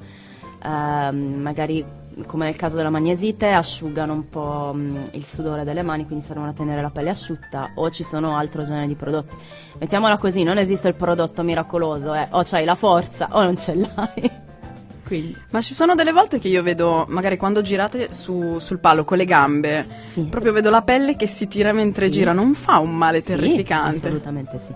Ehm, 0.64 1.34
magari 1.34 1.84
come 2.26 2.44
nel 2.46 2.56
caso 2.56 2.76
della 2.76 2.90
magnesite 2.90 3.48
asciugano 3.50 4.12
un 4.12 4.28
po' 4.28 4.72
mh, 4.74 5.10
il 5.12 5.24
sudore 5.24 5.64
delle 5.64 5.82
mani, 5.82 6.06
quindi 6.06 6.24
servono 6.24 6.50
a 6.50 6.52
tenere 6.52 6.80
la 6.82 6.90
pelle 6.90 7.10
asciutta 7.10 7.70
o 7.74 7.90
ci 7.90 8.02
sono 8.04 8.36
altro 8.36 8.64
genere 8.64 8.86
di 8.86 8.94
prodotti. 8.94 9.34
Mettiamola 9.78 10.16
così, 10.16 10.42
non 10.42 10.58
esiste 10.58 10.88
il 10.88 10.94
prodotto 10.94 11.42
miracoloso, 11.42 12.14
eh. 12.14 12.26
o 12.30 12.42
c'hai 12.44 12.64
la 12.64 12.74
forza 12.74 13.28
o 13.32 13.42
non 13.42 13.56
ce 13.56 13.74
l'hai. 13.74 14.30
Quindi, 15.08 15.34
Ma 15.50 15.62
ci 15.62 15.72
sono 15.72 15.94
delle 15.94 16.12
volte 16.12 16.38
che 16.38 16.48
io 16.48 16.62
vedo, 16.62 17.06
magari 17.08 17.38
quando 17.38 17.62
girate 17.62 18.12
su- 18.12 18.58
sul 18.58 18.78
palo 18.78 19.04
con 19.04 19.16
le 19.16 19.24
gambe, 19.24 19.86
sì. 20.04 20.22
proprio 20.24 20.52
vedo 20.52 20.68
la 20.68 20.82
pelle 20.82 21.16
che 21.16 21.26
si 21.26 21.48
tira 21.48 21.72
mentre 21.72 22.06
Sì. 22.06 22.10
gira, 22.12 22.32
non 22.32 22.52
fa 22.52 22.78
un 22.78 22.94
male 22.94 23.20
Sì, 23.22 23.28
terrificante. 23.28 24.06
assolutamente 24.06 24.58
sì. 24.58 24.74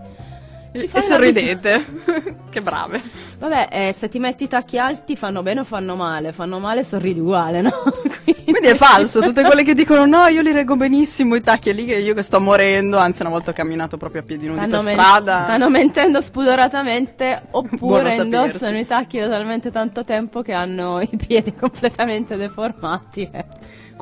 Ci 0.74 0.88
E 0.92 1.00
sorridete. 1.02 1.84
che 2.50 2.60
brave. 2.60 3.02
Vabbè, 3.38 3.68
eh, 3.70 3.92
se 3.92 4.08
ti 4.08 4.18
metti 4.18 4.44
i 4.44 4.48
tacchi 4.48 4.78
alti 4.78 5.16
fanno 5.16 5.42
bene 5.42 5.60
o 5.60 5.64
fanno 5.64 5.96
male? 5.96 6.32
Fanno 6.32 6.58
male, 6.58 6.82
sorridi 6.84 7.20
uguale, 7.20 7.60
no? 7.60 7.70
Quindi, 8.24 8.44
Quindi 8.44 8.68
è 8.68 8.74
falso, 8.74 9.20
tutte 9.20 9.42
quelle 9.42 9.64
che 9.64 9.74
dicono 9.74 10.06
no, 10.06 10.26
io 10.26 10.40
li 10.42 10.52
reggo 10.52 10.76
benissimo 10.76 11.34
i 11.34 11.40
tacchi, 11.40 11.70
è 11.70 11.72
lì 11.72 11.84
che 11.84 11.96
io 11.96 12.14
che 12.14 12.22
sto 12.22 12.40
morendo, 12.40 12.96
anzi 12.98 13.20
una 13.22 13.30
volta 13.30 13.50
ho 13.50 13.54
camminato 13.54 13.96
proprio 13.96 14.22
a 14.22 14.24
piedi 14.24 14.46
nudi 14.46 14.58
Stanno, 14.60 14.76
per 14.76 14.84
men- 14.84 14.94
strada. 14.94 15.42
stanno 15.44 15.68
mentendo 15.70 16.20
spudoratamente 16.20 17.42
oppure 17.50 18.14
indossano 18.14 18.78
i 18.78 18.86
tacchi 18.86 19.18
da 19.18 19.28
talmente 19.28 19.70
tanto 19.70 20.04
tempo 20.04 20.42
che 20.42 20.52
hanno 20.52 21.00
i 21.00 21.16
piedi 21.16 21.54
completamente 21.54 22.36
deformati. 22.36 23.28
eh. 23.32 23.44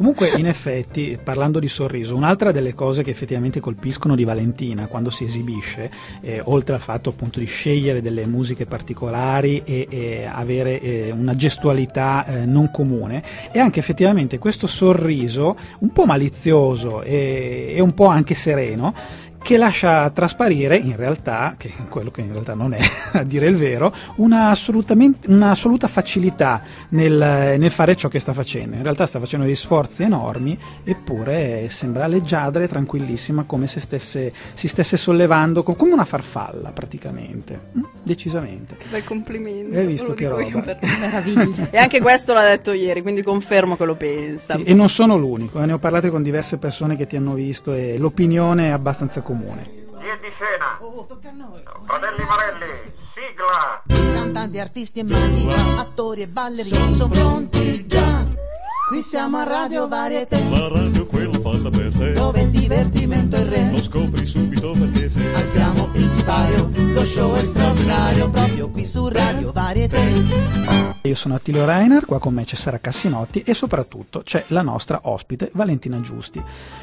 Comunque, 0.01 0.31
in 0.31 0.47
effetti, 0.47 1.19
parlando 1.23 1.59
di 1.59 1.69
sorriso, 1.69 2.17
un'altra 2.17 2.53
delle 2.53 2.73
cose 2.73 3.03
che 3.03 3.11
effettivamente 3.11 3.61
colpiscono 3.61 4.15
di 4.15 4.25
Valentina 4.25 4.87
quando 4.87 5.11
si 5.11 5.25
esibisce, 5.25 5.91
eh, 6.23 6.41
oltre 6.43 6.77
al 6.77 6.81
fatto 6.81 7.11
appunto 7.11 7.39
di 7.39 7.45
scegliere 7.45 8.01
delle 8.01 8.27
musiche 8.27 8.65
particolari 8.65 9.61
e, 9.63 9.87
e 9.91 10.25
avere 10.25 10.81
eh, 10.81 11.11
una 11.11 11.37
gestualità 11.37 12.25
eh, 12.25 12.47
non 12.47 12.71
comune, 12.71 13.23
è 13.51 13.59
anche 13.59 13.79
effettivamente 13.79 14.39
questo 14.39 14.67
sorriso 14.67 15.55
un 15.81 15.93
po' 15.93 16.07
malizioso 16.07 17.03
e, 17.03 17.75
e 17.77 17.81
un 17.83 17.93
po' 17.93 18.07
anche 18.07 18.33
sereno 18.33 18.95
che 19.43 19.57
lascia 19.57 20.09
trasparire 20.11 20.77
in 20.77 20.97
realtà, 20.97 21.55
che 21.57 21.69
è 21.69 21.89
quello 21.89 22.11
che 22.11 22.21
in 22.21 22.31
realtà 22.31 22.55
non 22.55 22.75
è, 22.75 22.79
a 23.13 23.23
dire 23.23 23.47
il 23.47 23.57
vero, 23.57 23.93
una, 24.17 24.51
assolutamente- 24.51 25.31
una 25.31 25.51
assoluta 25.51 25.89
facilità 25.89 26.63
nel, 26.91 27.57
nel 27.59 27.71
fare 27.71 27.97
ciò 27.97 28.09
che 28.09 28.21
sta 28.21 28.33
facendo. 28.33 28.77
In 28.77 28.83
realtà 28.83 29.07
sta 29.07 29.19
facendo 29.19 29.47
degli 29.47 29.55
sforzi 29.57 30.03
enormi, 30.03 30.59
eppure 30.85 31.69
sembra 31.69 32.07
leggiadra 32.07 32.63
e 32.63 32.69
tranquillissima, 32.69 33.45
come 33.45 33.67
se 33.67 33.81
stesse, 33.81 34.33
si 34.55 34.69
stesse 34.69 34.97
sollevando 34.97 35.63
co- 35.63 35.75
come 35.75 35.93
una 35.93 36.05
farfalla 36.05 36.71
praticamente. 36.71 37.69
Mm, 37.79 37.83
Decisamente. 38.03 38.77
Bel 38.91 39.05
complimento. 39.05 39.77
Hai 39.77 39.87
visto 39.87 40.15
che 40.15 40.29
roba? 40.29 40.77
E 41.71 41.79
anche 41.79 42.01
questo 42.01 42.33
l'ha 42.33 42.43
detto 42.43 42.73
ieri, 42.73 43.03
quindi 43.03 43.23
confermo 43.23 43.77
che 43.77 43.85
lo 43.85 43.95
pensa. 43.95 44.57
Sì, 44.57 44.65
e 44.65 44.75
non 44.75 44.89
sono 44.89 45.17
l'unico, 45.17 45.63
eh, 45.63 45.67
ne 45.67 45.73
ho 45.73 45.79
parlato 45.79 46.09
con 46.11 46.23
diverse 46.23 46.57
persone 46.57 46.97
che 46.97 47.07
ti 47.07 47.17
hanno 47.17 47.35
visto 47.35 47.73
e 47.73 47.97
l'opinione 47.99 48.69
è 48.69 48.71
abbastanza 48.71 49.21
comune. 49.21 49.30
Via 49.33 50.17
di 50.17 50.29
scena. 50.31 50.79
Fratelli 51.87 52.25
Marelli, 52.25 52.93
sigla. 52.99 53.83
Cantanti, 53.87 54.59
artisti 54.59 54.99
e 54.99 55.03
maghi, 55.05 55.47
attori 55.77 56.23
e 56.23 56.27
ballerini 56.27 56.93
sono 56.93 57.13
pronti 57.13 57.87
già. 57.87 58.27
Qui 58.89 59.03
siamo 59.03 59.37
a 59.37 59.45
Radio 59.45 59.87
Varieté, 59.87 60.49
La 60.49 60.67
radio 60.67 61.07
quella 61.07 61.39
fatta 61.39 61.71
per 61.71 61.93
te 61.97 62.13
dove 62.13 62.41
il 62.41 62.51
divertimento 62.51 63.37
è 63.37 63.45
re. 63.45 63.71
Lo 63.71 63.81
scopri 63.81 64.27
subito 64.27 64.73
perché 64.73 65.09
sei 65.09 65.33
Alziamo 65.33 65.91
il 65.93 66.11
sipario, 66.11 66.69
lo 66.75 67.05
show 67.05 67.33
è 67.35 67.45
straordinario, 67.45 68.31
proprio 68.31 68.69
qui 68.69 68.85
su 68.85 69.07
Radio 69.07 69.53
Varieté. 69.53 70.90
Io 71.05 71.15
sono 71.15 71.35
Attilio 71.35 71.65
Reiner, 71.65 72.05
qua 72.05 72.19
con 72.19 72.35
me 72.35 72.45
c'è 72.45 72.57
Sara 72.57 72.79
Cassinotti 72.79 73.41
e 73.43 73.55
soprattutto 73.55 74.21
c'è 74.23 74.45
la 74.49 74.61
nostra 74.61 75.01
ospite 75.05 75.49
Valentina 75.55 75.99
Giusti, 76.01 76.43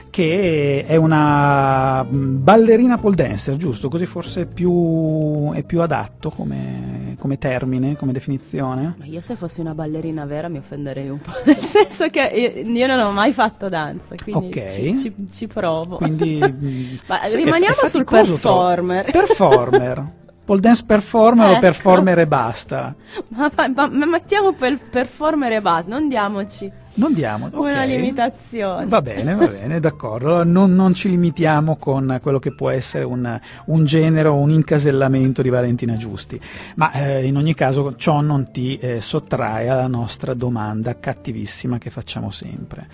che 0.09 0.83
è 0.87 0.95
una 0.95 2.03
mm, 2.03 2.41
ballerina 2.43 2.97
pole 2.97 3.15
dancer, 3.15 3.57
giusto? 3.57 3.89
Così 3.89 4.07
forse 4.07 4.41
è 4.41 4.45
più, 4.47 5.51
è 5.53 5.61
più 5.61 5.81
adatto 5.81 6.31
come, 6.31 7.15
come 7.19 7.37
termine, 7.37 7.95
come 7.95 8.11
definizione? 8.11 8.95
Ma 8.97 9.05
io 9.05 9.21
se 9.21 9.35
fossi 9.35 9.59
una 9.59 9.75
ballerina 9.75 10.25
vera 10.25 10.47
mi 10.47 10.57
offenderei 10.57 11.09
un 11.09 11.19
po', 11.21 11.33
nel 11.45 11.59
senso 11.59 12.09
che 12.09 12.21
io, 12.65 12.71
io 12.71 12.87
non 12.87 12.99
ho 12.99 13.11
mai 13.11 13.31
fatto 13.33 13.69
danza, 13.69 14.15
quindi 14.23 14.47
Ok. 14.47 14.71
ci, 14.71 14.97
ci- 14.97 15.27
ci 15.31 15.45
provo. 15.45 15.97
Quindi 15.97 16.39
mm, 16.41 16.95
rimaniamo 17.35 17.81
è- 17.81 17.85
è 17.85 17.87
sul 17.87 18.03
faticoso 18.03 18.37
tro- 18.37 18.65
performer. 19.11 20.11
Pole 20.47 20.61
dance 20.61 20.85
performer 20.85 21.45
o 21.47 21.51
Ecco. 21.51 21.59
performer 21.59 22.19
e 22.19 22.25
basta? 22.25 22.95
ma, 23.35 23.51
ma- 23.75 23.89
ma- 23.89 24.05
mettiamo 24.05 24.53
per 24.53 24.79
performer 24.89 25.51
e 25.51 25.59
basta, 25.59 25.91
non 25.93 26.07
diamoci 26.07 26.71
Non 26.93 27.13
diamo. 27.13 27.49
una 27.51 27.81
ok. 27.81 27.85
limitazione. 27.85 28.85
Va 28.85 29.01
bene, 29.01 29.35
va 29.35 29.47
bene, 29.49 29.81
d'accordo. 29.81 30.45
Non, 30.45 30.73
non 30.73 30.93
ci 30.93 31.09
limitiamo 31.09 31.75
con 31.75 32.19
quello 32.21 32.39
che 32.39 32.55
può 32.55 32.69
essere 32.69 33.03
un, 33.03 33.37
un 33.65 33.83
genere 33.83 34.29
o 34.29 34.35
un 34.35 34.49
incasellamento 34.51 35.41
di 35.41 35.49
Valentina 35.49 35.97
Giusti, 35.97 36.39
ma 36.75 36.93
eh, 36.93 37.25
in 37.25 37.35
ogni 37.35 37.53
caso 37.53 37.97
ciò 37.97 38.21
non 38.21 38.49
ti 38.49 38.77
eh, 38.77 39.01
sottrae 39.01 39.67
alla 39.67 39.87
nostra 39.87 40.33
domanda 40.33 40.97
cattivissima 40.97 41.77
che 41.77 41.89
facciamo 41.89 42.31
sempre. 42.31 42.87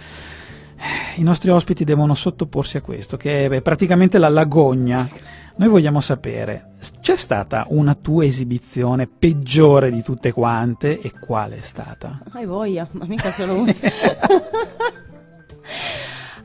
I 1.17 1.21
nostri 1.21 1.51
ospiti 1.51 1.83
devono 1.83 2.15
sottoporsi 2.15 2.77
a 2.77 2.81
questo, 2.81 3.15
che 3.15 3.45
è 3.45 3.61
praticamente 3.61 4.17
la 4.17 4.29
lagogna. 4.29 5.07
Noi 5.55 5.67
vogliamo 5.69 5.99
sapere, 6.01 6.71
c'è 6.99 7.15
stata 7.15 7.65
una 7.69 7.93
tua 7.93 8.25
esibizione 8.25 9.07
peggiore 9.07 9.91
di 9.91 10.01
tutte 10.01 10.31
quante 10.31 10.99
e 10.99 11.11
quale 11.19 11.57
è 11.59 11.61
stata? 11.61 12.19
Hai 12.31 12.45
voglia, 12.45 12.87
ma 12.91 13.05
mica 13.05 13.31
solo 13.31 13.61
una. 13.61 13.73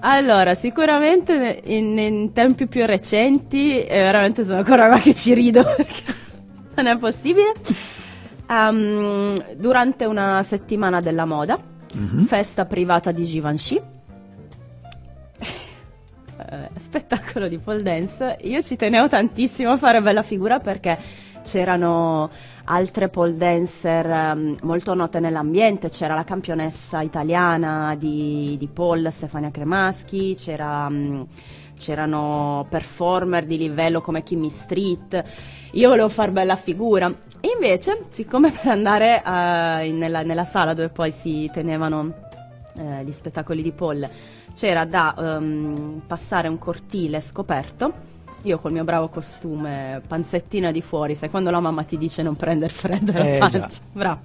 allora, 0.00 0.54
sicuramente 0.54 1.62
in, 1.64 1.96
in 1.98 2.32
tempi 2.34 2.66
più 2.66 2.84
recenti, 2.84 3.82
eh, 3.82 3.98
veramente 3.98 4.44
sono 4.44 4.58
ancora 4.58 4.88
qua 4.88 4.98
che 4.98 5.14
ci 5.14 5.32
rido 5.34 5.62
perché 5.76 6.02
non 6.76 6.86
è 6.86 6.98
possibile. 6.98 7.52
Ehm, 8.46 9.54
durante 9.56 10.04
una 10.04 10.42
settimana 10.42 11.00
della 11.00 11.24
moda, 11.24 11.58
Mhm. 11.94 12.26
festa 12.26 12.66
privata 12.66 13.12
di 13.12 13.24
Givenchy, 13.24 13.80
eh, 16.50 16.68
spettacolo 16.76 17.48
di 17.48 17.58
pole 17.58 17.82
dance. 17.82 18.36
Io 18.42 18.62
ci 18.62 18.76
tenevo 18.76 19.08
tantissimo 19.08 19.72
a 19.72 19.76
fare 19.76 20.00
bella 20.00 20.22
figura 20.22 20.60
perché 20.60 20.98
c'erano 21.42 22.30
altre 22.64 23.08
pole 23.08 23.36
dancer 23.36 24.06
ehm, 24.06 24.56
molto 24.62 24.94
note 24.94 25.20
nell'ambiente, 25.20 25.88
c'era 25.88 26.14
la 26.14 26.24
campionessa 26.24 27.00
italiana 27.00 27.94
di, 27.96 28.56
di 28.58 28.66
pole 28.68 29.10
Stefania 29.10 29.50
Cremaschi, 29.50 30.34
c'era, 30.34 30.88
mm, 30.88 31.22
c'erano 31.78 32.66
performer 32.68 33.44
di 33.44 33.56
livello 33.56 34.00
come 34.00 34.22
Kimmy 34.22 34.50
Street. 34.50 35.24
Io 35.72 35.88
volevo 35.88 36.08
far 36.08 36.30
bella 36.30 36.56
figura. 36.56 37.08
E 37.40 37.50
invece, 37.54 38.06
siccome 38.08 38.50
per 38.50 38.68
andare 38.70 39.22
eh, 39.24 39.86
in- 39.86 39.98
nella, 39.98 40.22
nella 40.22 40.44
sala 40.44 40.74
dove 40.74 40.88
poi 40.88 41.10
si 41.12 41.48
tenevano 41.52 42.12
eh, 42.76 43.04
gli 43.04 43.12
spettacoli 43.12 43.62
di 43.62 43.72
pole 43.72 44.36
c'era 44.58 44.84
da 44.84 45.14
ehm, 45.16 46.00
passare 46.06 46.48
un 46.48 46.58
cortile 46.58 47.20
scoperto. 47.20 47.92
Io 48.42 48.58
col 48.58 48.72
mio 48.72 48.84
bravo 48.84 49.08
costume, 49.08 50.00
panzettina 50.06 50.70
di 50.72 50.82
fuori, 50.82 51.14
sai 51.14 51.30
quando 51.30 51.50
la 51.50 51.60
mamma 51.60 51.82
ti 51.84 51.96
dice 51.98 52.22
non 52.22 52.34
prendere 52.36 52.72
freddo 52.72 53.12
alla 53.12 53.24
Eh, 53.24 53.38
pancia. 53.38 53.58
già. 53.60 53.68
Bravo. 53.92 54.20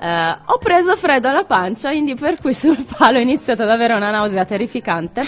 Eh, 0.00 0.36
ho 0.46 0.58
preso 0.58 0.96
freddo 0.96 1.28
alla 1.28 1.44
pancia, 1.44 1.90
quindi 1.90 2.14
per 2.14 2.40
cui 2.40 2.54
sul 2.54 2.84
palo 2.96 3.18
ho 3.18 3.20
iniziato 3.20 3.62
ad 3.62 3.70
avere 3.70 3.94
una 3.94 4.10
nausea 4.10 4.44
terrificante. 4.44 5.22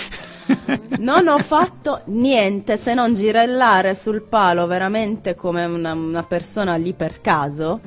Non 0.98 1.28
ho 1.28 1.38
fatto 1.38 2.00
niente 2.06 2.76
se 2.76 2.92
non 2.92 3.14
girellare 3.14 3.94
sul 3.94 4.20
palo 4.22 4.66
veramente 4.66 5.36
come 5.36 5.64
una, 5.64 5.92
una 5.92 6.24
persona 6.24 6.74
lì 6.74 6.92
per 6.92 7.20
caso. 7.20 7.78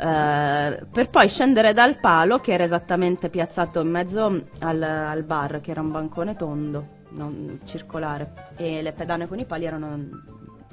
Eh, 0.00 0.86
per 0.90 1.10
poi 1.10 1.28
scendere 1.28 1.74
dal 1.74 1.98
palo 1.98 2.40
che 2.40 2.52
era 2.52 2.64
esattamente 2.64 3.28
piazzato 3.28 3.80
in 3.80 3.88
mezzo 3.88 4.46
al, 4.60 4.82
al 4.82 5.22
bar, 5.24 5.60
che 5.60 5.70
era 5.70 5.82
un 5.82 5.90
bancone 5.90 6.36
tondo, 6.36 6.86
non 7.10 7.60
circolare, 7.64 8.32
e 8.56 8.80
le 8.80 8.92
pedane 8.92 9.28
con 9.28 9.38
i 9.38 9.44
pali 9.44 9.66
erano 9.66 9.98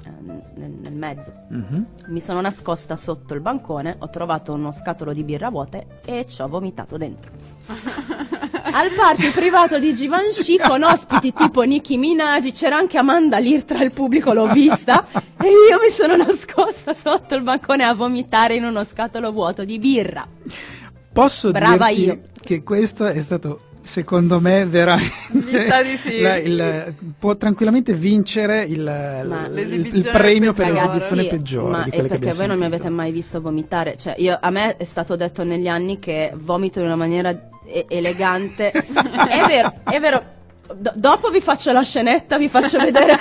eh, 0.04 0.10
nel, 0.54 0.70
nel 0.70 0.94
mezzo. 0.94 1.32
Mhm. 1.48 1.86
Mi 2.06 2.20
sono 2.20 2.40
nascosta 2.40 2.96
sotto 2.96 3.34
il 3.34 3.40
bancone, 3.40 3.96
ho 3.98 4.08
trovato 4.08 4.54
uno 4.54 4.70
scatolo 4.70 5.12
di 5.12 5.24
birra 5.24 5.50
vuote 5.50 6.00
e 6.04 6.24
ci 6.26 6.40
ho 6.40 6.48
vomitato 6.48 6.96
dentro. 6.96 7.30
Al 8.70 8.90
party 8.94 9.30
privato 9.30 9.78
di 9.78 9.94
Givenchy 9.94 10.58
con 10.64 10.82
ospiti 10.82 11.32
tipo 11.32 11.62
Nicki 11.62 11.96
Minaj, 11.96 12.50
c'era 12.52 12.76
anche 12.76 12.98
Amanda 12.98 13.38
Lear 13.38 13.62
tra 13.64 13.82
il 13.82 13.92
pubblico, 13.92 14.32
l'ho 14.32 14.50
vista, 14.52 15.06
e 15.12 15.46
io 15.46 15.78
mi 15.82 15.90
sono 15.90 16.16
nascosta 16.16 16.94
sotto 16.94 17.34
il 17.34 17.42
bancone 17.42 17.84
a 17.84 17.94
vomitare 17.94 18.54
in 18.54 18.64
uno 18.64 18.84
scatolo 18.84 19.32
vuoto 19.32 19.64
di 19.64 19.78
birra. 19.78 20.26
Posso 21.12 21.50
Brava 21.50 21.88
dirti 21.88 22.02
io. 22.04 22.20
che 22.42 22.62
questo 22.62 23.06
è 23.06 23.20
stato 23.20 23.62
secondo 23.82 24.38
me 24.38 24.66
veramente 24.66 25.14
Mi 25.32 25.50
sa 25.66 25.82
di 25.82 25.96
sì. 25.96 26.20
la- 26.20 26.36
il- 26.36 26.94
può 27.18 27.36
tranquillamente 27.36 27.94
vincere 27.94 28.62
il, 28.64 28.80
il- 29.56 29.90
il 29.96 30.02
premio 30.12 30.52
per 30.52 30.66
peggiore. 30.66 30.86
l'esibizione 30.92 31.22
Sì, 31.22 31.28
peggiore 31.28 31.70
ma 31.70 31.82
di 31.84 31.90
è 31.90 31.96
perché 32.06 32.32
voi 32.32 32.46
non 32.46 32.56
mi 32.56 32.62
sentito. 32.62 32.64
avete 32.66 32.88
mai 32.90 33.10
visto 33.12 33.40
vomitare, 33.40 33.96
cioè 33.96 34.14
io, 34.18 34.36
a 34.38 34.50
me 34.50 34.76
è 34.76 34.84
stato 34.84 35.16
detto 35.16 35.42
negli 35.42 35.68
anni 35.68 35.98
che 35.98 36.32
vomito 36.36 36.80
in 36.80 36.84
una 36.84 36.96
maniera 36.96 37.34
e- 37.68 37.86
elegante. 37.88 38.70
è 38.72 39.44
vero, 39.46 39.72
è 39.84 40.00
vero. 40.00 40.22
Do- 40.74 40.92
dopo 40.94 41.30
vi 41.30 41.40
faccio 41.40 41.72
la 41.72 41.82
scenetta, 41.82 42.36
vi 42.36 42.48
faccio 42.48 42.78
vedere. 42.78 43.18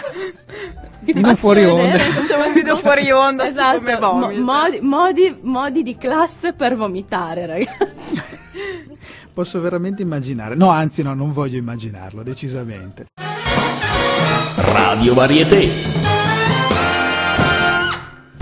vi 1.02 1.14
faccio 1.14 1.36
fuori 1.36 1.64
onda. 1.66 1.82
vedere- 1.84 2.04
Facciamo 2.12 2.46
un 2.48 2.54
video 2.54 2.76
fuori 2.76 3.10
onda 3.12 3.46
esatto, 3.48 3.78
come 3.78 4.00
mo- 4.00 4.12
vomita. 4.20 4.42
modi, 4.42 4.80
modi, 4.82 5.38
modi 5.42 5.84
di 5.84 5.98
classe 5.98 6.54
per 6.54 6.76
vomitare, 6.76 7.46
ragazzi. 7.46 8.22
Posso 9.34 9.62
veramente 9.62 10.02
immaginare. 10.02 10.56
No, 10.56 10.70
anzi 10.70 11.04
no, 11.04 11.14
non 11.14 11.32
voglio 11.32 11.58
immaginarlo, 11.58 12.24
decisamente. 12.24 13.06
Radio 14.56 15.14
Varieté. 15.14 15.97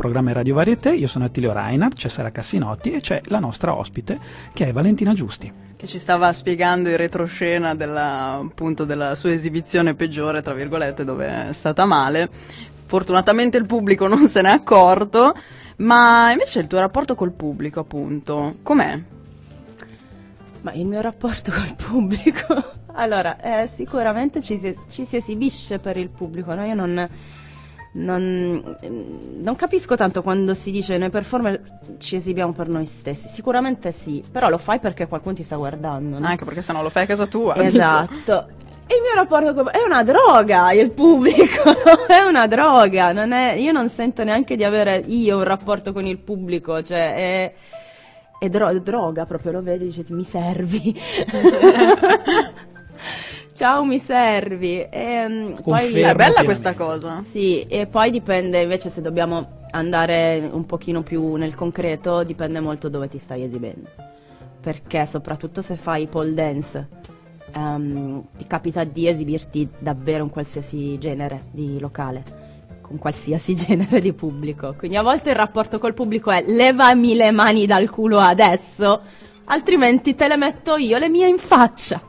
Programma 0.06 0.34
Radio 0.34 0.54
Varieté, 0.54 0.94
io 0.94 1.08
sono 1.08 1.26
Attilio 1.26 1.52
Reinhardt, 1.52 1.96
c'è 1.96 2.10
Sara 2.10 2.30
Cassinotti 2.30 2.92
e 2.92 3.02
c'è 3.02 3.24
la 3.30 3.40
nostra 3.40 3.76
ospite 3.76 4.20
che 4.54 4.68
è 4.68 4.72
Valentina 4.72 5.16
Giusti. 5.16 5.52
che 5.76 5.88
ci 5.88 5.98
stava 5.98 6.32
spiegando 6.32 6.90
in 6.90 6.98
retroscena 6.98 7.74
della, 7.74 8.34
appunto 8.34 8.86
della 8.86 9.16
sua 9.16 9.32
esibizione 9.32 9.96
peggiore, 9.96 10.44
tra 10.44 10.54
virgolette, 10.54 11.04
dove 11.04 11.48
è 11.50 11.54
stata 11.54 11.86
male. 11.86 12.30
Fortunatamente 12.86 13.58
il 13.58 13.66
pubblico 13.66 14.06
non 14.06 14.28
se 14.28 14.44
n'è 14.44 14.50
accorto, 14.50 15.34
ma 15.78 16.30
invece 16.32 16.60
il 16.60 16.68
tuo 16.68 16.78
rapporto 16.78 17.16
col 17.16 17.32
pubblico, 17.32 17.80
appunto, 17.80 18.58
com'è? 18.62 19.02
Ma 20.62 20.72
il 20.74 20.86
mio 20.86 21.02
rapporto 21.02 21.52
col 21.52 21.74
pubblico? 21.76 22.74
Allora, 22.98 23.42
eh, 23.42 23.68
sicuramente 23.68 24.42
ci 24.42 24.56
si, 24.56 24.74
ci 24.88 25.04
si 25.04 25.18
esibisce 25.18 25.80
per 25.80 25.98
il 25.98 26.08
pubblico, 26.08 26.54
no? 26.54 26.64
Io 26.64 26.76
non, 26.76 27.10
non, 27.96 28.78
non 29.38 29.56
capisco 29.56 29.96
tanto 29.96 30.22
quando 30.22 30.54
si 30.54 30.72
dice 30.72 30.98
noi 30.98 31.10
performer 31.10 31.62
ci 31.98 32.16
esibiamo 32.16 32.52
per 32.52 32.68
noi 32.68 32.86
stessi. 32.86 33.27
Sicuramente 33.27 33.92
sì, 33.92 34.24
però 34.29 34.50
lo 34.50 34.58
fai 34.58 34.79
perché 34.79 35.08
qualcuno 35.08 35.36
ti 35.36 35.44
sta 35.44 35.55
guardando, 35.55 36.20
no? 36.20 36.25
Anche 36.25 36.46
perché 36.46 36.62
sennò 36.62 36.81
lo 36.81 36.90
fai 36.90 37.03
a 37.03 37.08
casa 37.08 37.25
tua. 37.25 37.55
Esatto. 37.55 38.48
E 38.86 38.96
il 38.96 39.01
mio 39.01 39.14
rapporto 39.16 39.53
con... 39.53 39.70
è 39.72 39.81
una 39.86 40.03
droga, 40.03 40.74
il 40.74 40.92
pubblico, 40.92 41.64
è 42.08 42.20
una 42.27 42.48
droga, 42.48 43.14
non 43.14 43.31
è... 43.31 43.53
io 43.53 43.72
non 43.72 43.88
sento 43.90 44.24
neanche 44.24 44.58
di 44.58 44.66
avere 44.66 45.01
io 45.05 45.38
un 45.38 45.44
rapporto 45.44 45.94
con 45.94 46.05
il 46.05 46.18
pubblico, 46.18 46.84
cioè 46.84 47.16
è, 47.16 47.53
è 48.40 48.50
dro- 48.50 48.77
droga 48.79 49.25
proprio, 49.25 49.53
lo 49.53 49.62
vedi, 49.62 49.86
dici 49.86 50.03
mi 50.10 50.25
servi. 50.25 51.01
Ciao, 53.55 53.85
mi 53.85 54.00
servi. 54.00 54.81
E, 54.81 55.53
poi... 55.63 55.79
Confermo 55.79 56.07
È 56.07 56.13
bella 56.13 56.44
questa 56.44 56.74
cosa. 56.74 57.22
Sì, 57.22 57.61
e 57.61 57.85
poi 57.85 58.11
dipende 58.11 58.61
invece 58.61 58.89
se 58.89 59.00
dobbiamo 59.00 59.63
andare 59.72 60.50
un 60.51 60.65
pochino 60.65 61.03
più 61.03 61.35
nel 61.35 61.55
concreto, 61.55 62.25
dipende 62.25 62.59
molto 62.59 62.89
dove 62.89 63.07
ti 63.07 63.18
stai 63.18 63.44
esibendo. 63.44 63.87
Perché 64.59 65.05
soprattutto 65.05 65.61
se 65.61 65.77
fai 65.77 66.07
pole 66.07 66.33
dance, 66.33 66.89
ehm, 67.53 68.25
ti 68.35 68.46
capita 68.46 68.83
di 68.83 69.07
esibirti 69.07 69.70
davvero 69.79 70.25
in 70.25 70.29
qualsiasi 70.29 70.98
genere 70.98 71.46
di 71.51 71.79
locale, 71.79 72.24
con 72.81 72.98
qualsiasi 72.98 73.55
genere 73.55 74.01
di 74.01 74.11
pubblico. 74.11 74.75
Quindi 74.77 74.98
a 74.98 75.01
volte 75.01 75.29
il 75.29 75.37
rapporto 75.37 75.79
col 75.79 75.94
pubblico 75.94 76.29
è 76.29 76.44
levami 76.46 77.15
le 77.15 77.31
mani 77.31 77.65
dal 77.65 77.89
culo 77.89 78.20
adesso, 78.20 79.01
altrimenti 79.46 80.16
te 80.16 80.27
le 80.27 80.38
metto 80.38 80.75
io 80.77 80.98
le 80.98 81.10
mie 81.10 81.27
in 81.27 81.38
faccia. 81.38 82.01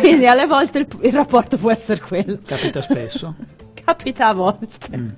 Quindi 0.00 0.26
alle 0.26 0.46
volte 0.46 0.78
il, 0.78 0.88
il 1.02 1.12
rapporto 1.12 1.56
può 1.56 1.70
essere 1.70 2.00
quello. 2.00 2.38
Capita 2.44 2.80
spesso? 2.82 3.34
Capita 3.74 4.28
a 4.28 4.34
volte. 4.34 4.96
Mm. 4.96 5.10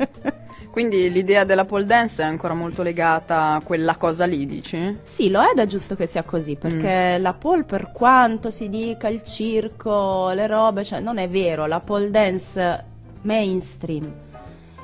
Quindi 0.70 1.10
l'idea 1.10 1.42
della 1.42 1.64
pole 1.64 1.84
dance 1.84 2.22
è 2.22 2.26
ancora 2.26 2.54
molto 2.54 2.82
legata 2.84 3.54
a 3.54 3.62
quella 3.62 3.96
cosa 3.96 4.24
lì, 4.24 4.46
dici? 4.46 4.98
Sì, 5.02 5.28
lo 5.28 5.42
è 5.42 5.50
ed 5.50 5.58
è 5.58 5.66
giusto 5.66 5.96
che 5.96 6.06
sia 6.06 6.22
così, 6.22 6.54
perché 6.54 7.18
la 7.18 7.32
pole 7.32 7.64
per 7.64 7.90
quanto 7.92 8.52
si 8.52 8.68
dica 8.68 9.08
il 9.08 9.22
circo, 9.22 10.30
le 10.30 10.46
robe, 10.46 10.84
cioè 10.84 11.00
non 11.00 11.18
è 11.18 11.28
vero, 11.28 11.66
la 11.66 11.80
pole 11.80 12.10
dance 12.10 12.84
mainstream 13.22 14.12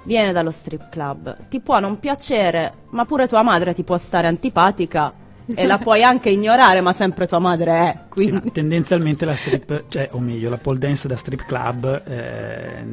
viene 0.02 0.32
dallo 0.32 0.50
strip 0.50 0.88
club. 0.88 1.36
Ti 1.48 1.60
può 1.60 1.78
non 1.78 2.00
piacere, 2.00 2.72
ma 2.90 3.04
pure 3.04 3.28
tua 3.28 3.42
madre 3.42 3.72
ti 3.72 3.84
può 3.84 3.96
stare 3.96 4.26
antipatica 4.26 5.12
e 5.54 5.66
la 5.66 5.78
puoi 5.78 6.02
anche 6.02 6.30
ignorare, 6.30 6.80
ma 6.80 6.92
sempre 6.92 7.26
tua 7.26 7.38
madre 7.38 7.70
è. 7.72 7.92
Sì, 7.98 8.08
Quindi 8.08 8.32
ma 8.32 8.50
tendenzialmente 8.52 9.24
la 9.24 9.34
strip, 9.34 9.84
cioè, 9.88 10.08
o 10.12 10.18
meglio, 10.18 10.50
la 10.50 10.58
pole 10.58 10.78
dance 10.78 11.06
da 11.08 11.16
strip 11.16 11.44
club 11.46 12.02
eh, 12.06 12.84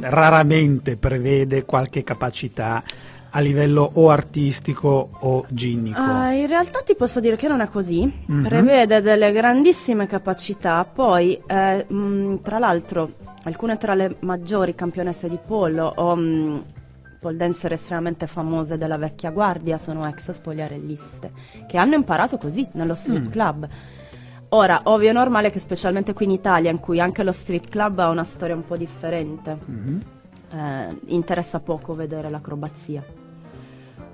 raramente 0.00 0.96
prevede 0.96 1.64
qualche 1.64 2.04
capacità 2.04 2.82
a 3.30 3.40
livello 3.40 3.90
o 3.94 4.08
artistico 4.10 5.10
o 5.20 5.44
ginnico. 5.50 6.00
Ah, 6.00 6.32
in 6.32 6.46
realtà 6.46 6.80
ti 6.80 6.94
posso 6.94 7.20
dire 7.20 7.36
che 7.36 7.46
non 7.46 7.60
è 7.60 7.68
così, 7.68 8.10
Mhm. 8.26 8.42
prevede 8.42 9.00
delle 9.02 9.30
grandissime 9.32 10.06
capacità, 10.06 10.84
poi 10.84 11.38
eh, 11.46 11.84
mh, 11.86 12.40
tra 12.42 12.58
l'altro 12.58 13.10
alcune 13.44 13.76
tra 13.76 13.94
le 13.94 14.16
maggiori 14.20 14.74
campionesse 14.74 15.28
di 15.28 15.38
pollo 15.46 15.92
o 15.96 16.16
mh, 16.16 16.64
pole 17.18 17.36
dancer 17.36 17.72
estremamente 17.72 18.26
famose 18.26 18.78
della 18.78 18.96
vecchia 18.96 19.30
guardia 19.30 19.76
sono 19.78 20.06
ex 20.06 20.30
spogliarelliste, 20.30 21.32
che 21.66 21.76
hanno 21.76 21.94
imparato 21.94 22.36
così 22.38 22.66
nello 22.72 22.94
strip 22.94 23.26
Mm. 23.26 23.30
club. 23.30 23.68
Ora, 24.50 24.80
ovvio 24.84 25.10
e 25.10 25.12
normale 25.12 25.50
che 25.50 25.58
specialmente 25.58 26.14
qui 26.14 26.24
in 26.24 26.30
Italia, 26.30 26.70
in 26.70 26.80
cui 26.80 27.00
anche 27.00 27.22
lo 27.22 27.32
strip 27.32 27.68
club 27.68 27.98
ha 27.98 28.08
una 28.08 28.24
storia 28.24 28.54
un 28.54 28.66
po' 28.66 28.76
differente, 28.76 29.58
Mhm. 29.64 30.02
eh, 30.52 30.98
interessa 31.06 31.60
poco 31.60 31.94
vedere 31.94 32.30
l'acrobazia. 32.30 33.04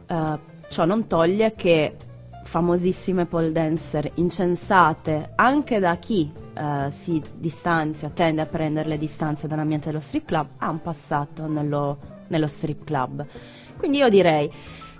Eh, 0.07 0.38
ciò 0.69 0.85
non 0.85 1.07
toglie 1.07 1.55
che 1.55 1.97
famosissime 2.45 3.27
pole 3.27 3.53
dancer 3.53 4.11
incensate 4.14 5.31
anche 5.37 5.79
da 5.79 5.97
chi 5.97 6.31
eh, 6.57 6.88
si 6.90 7.21
distanzia, 7.37 8.11
tende 8.11 8.40
a 8.40 8.47
prendere 8.47 8.88
le 8.88 8.99
distanze 8.99 9.49
dall'ambiente 9.49 9.87
dello 9.88 10.01
strip 10.01 10.25
club, 10.27 10.47
ha 10.59 10.71
un 10.71 10.81
passato 10.83 11.47
nello, 11.49 11.99
nello 12.29 12.47
strip 12.47 12.85
club. 12.85 13.25
Quindi 13.77 13.99
io 13.99 14.09
direi, 14.09 14.51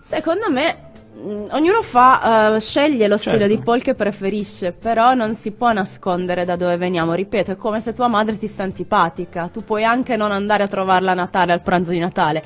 secondo 0.01 0.51
me 0.51 0.91
mh, 1.15 1.47
ognuno 1.53 1.83
fa, 1.83 2.55
eh, 2.55 2.61
sceglie 2.61 3.09
lo 3.09 3.17
stile 3.17 3.39
Certo. 3.39 3.55
di 3.55 3.63
pole 3.63 3.81
che 3.81 3.95
preferisce, 3.95 4.73
però 4.73 5.15
non 5.15 5.35
si 5.35 5.53
può 5.53 5.73
nascondere 5.73 6.45
da 6.45 6.57
dove 6.57 6.77
veniamo. 6.77 7.15
Ripeto, 7.15 7.53
è 7.53 7.57
come 7.57 7.81
se 7.81 7.93
tua 7.93 8.09
madre 8.09 8.37
ti 8.37 8.47
sta 8.47 8.63
antipatica, 8.65 9.49
tu 9.49 9.65
puoi 9.65 9.85
anche 9.85 10.17
non 10.17 10.33
andare 10.33 10.63
a 10.65 10.69
trovarla 10.69 11.13
a 11.13 11.15
Natale 11.15 11.53
al 11.53 11.63
pranzo 11.63 11.91
di 11.93 11.99
Natale. 11.99 12.43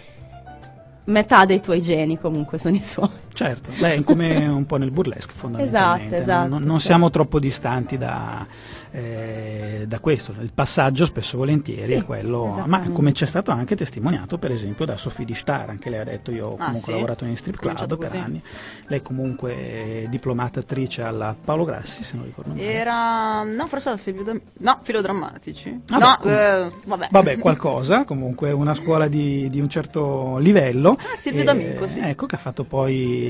Metà 1.04 1.46
dei 1.46 1.60
tuoi 1.60 1.80
geni 1.80 2.18
comunque 2.18 2.58
sono 2.58 2.76
i 2.76 2.82
suoi. 2.82 3.08
Certo, 3.38 3.70
beh, 3.78 3.94
è 3.94 4.02
come 4.02 4.48
un 4.48 4.66
po' 4.66 4.78
nel 4.78 4.90
burlesque 4.90 5.32
fondamentalmente. 5.32 6.16
Esatto, 6.16 6.22
esatto, 6.32 6.48
Non, 6.48 6.62
non 6.64 6.80
sì. 6.80 6.86
siamo 6.86 7.08
troppo 7.08 7.38
distanti 7.38 7.96
da, 7.96 8.44
eh, 8.90 9.84
da 9.86 10.00
questo. 10.00 10.34
Il 10.40 10.50
passaggio 10.52 11.04
spesso 11.04 11.36
e 11.36 11.38
volentieri 11.38 11.82
Sì, 11.84 11.92
è 11.92 12.04
quello, 12.04 12.60
ma 12.66 12.80
come 12.90 13.12
c'è 13.12 13.26
stato 13.26 13.52
anche 13.52 13.76
testimoniato 13.76 14.38
per 14.38 14.50
esempio 14.50 14.84
da 14.86 14.96
Sofì 14.96 15.24
di 15.24 15.34
Star, 15.34 15.68
anche 15.70 15.88
lei 15.88 16.00
ha 16.00 16.04
detto 16.04 16.32
io 16.32 16.46
ho 16.48 16.52
Ah, 16.54 16.64
comunque 16.64 16.80
sì? 16.80 16.90
lavorato 16.90 17.24
in 17.26 17.36
strip 17.36 17.58
club 17.60 17.86
per 17.86 17.96
così. 17.96 18.16
anni. 18.16 18.42
Lei 18.88 19.02
comunque 19.02 19.54
è 19.54 20.06
diplomata 20.08 20.58
attrice 20.58 21.02
alla 21.02 21.32
Paolo 21.40 21.64
Grassi, 21.64 22.02
se 22.02 22.16
non 22.16 22.24
ricordo 22.24 22.50
male. 22.50 22.62
Era. 22.62 23.42
No, 23.44 23.66
forse 23.68 23.88
era 23.90 23.96
Silvio 23.98 24.24
Dam- 24.24 24.40
No, 24.58 24.80
filodrammatici. 24.82 25.80
Vabbè, 25.86 26.04
no, 26.04 26.16
com- 26.20 26.30
eh, 26.32 26.70
vabbè. 26.86 27.08
Vabbè, 27.10 27.38
qualcosa, 27.38 28.04
comunque 28.04 28.50
una 28.50 28.74
scuola 28.74 29.06
di, 29.06 29.48
di 29.48 29.60
un 29.60 29.68
certo 29.68 30.38
livello. 30.38 30.90
Ah, 30.90 31.16
Silvio 31.16 31.42
E, 31.42 31.44
D'Amico, 31.44 31.86
sì. 31.86 32.00
Ecco, 32.00 32.26
che 32.26 32.34
ha 32.34 32.38
fatto 32.38 32.64
poi 32.64 33.26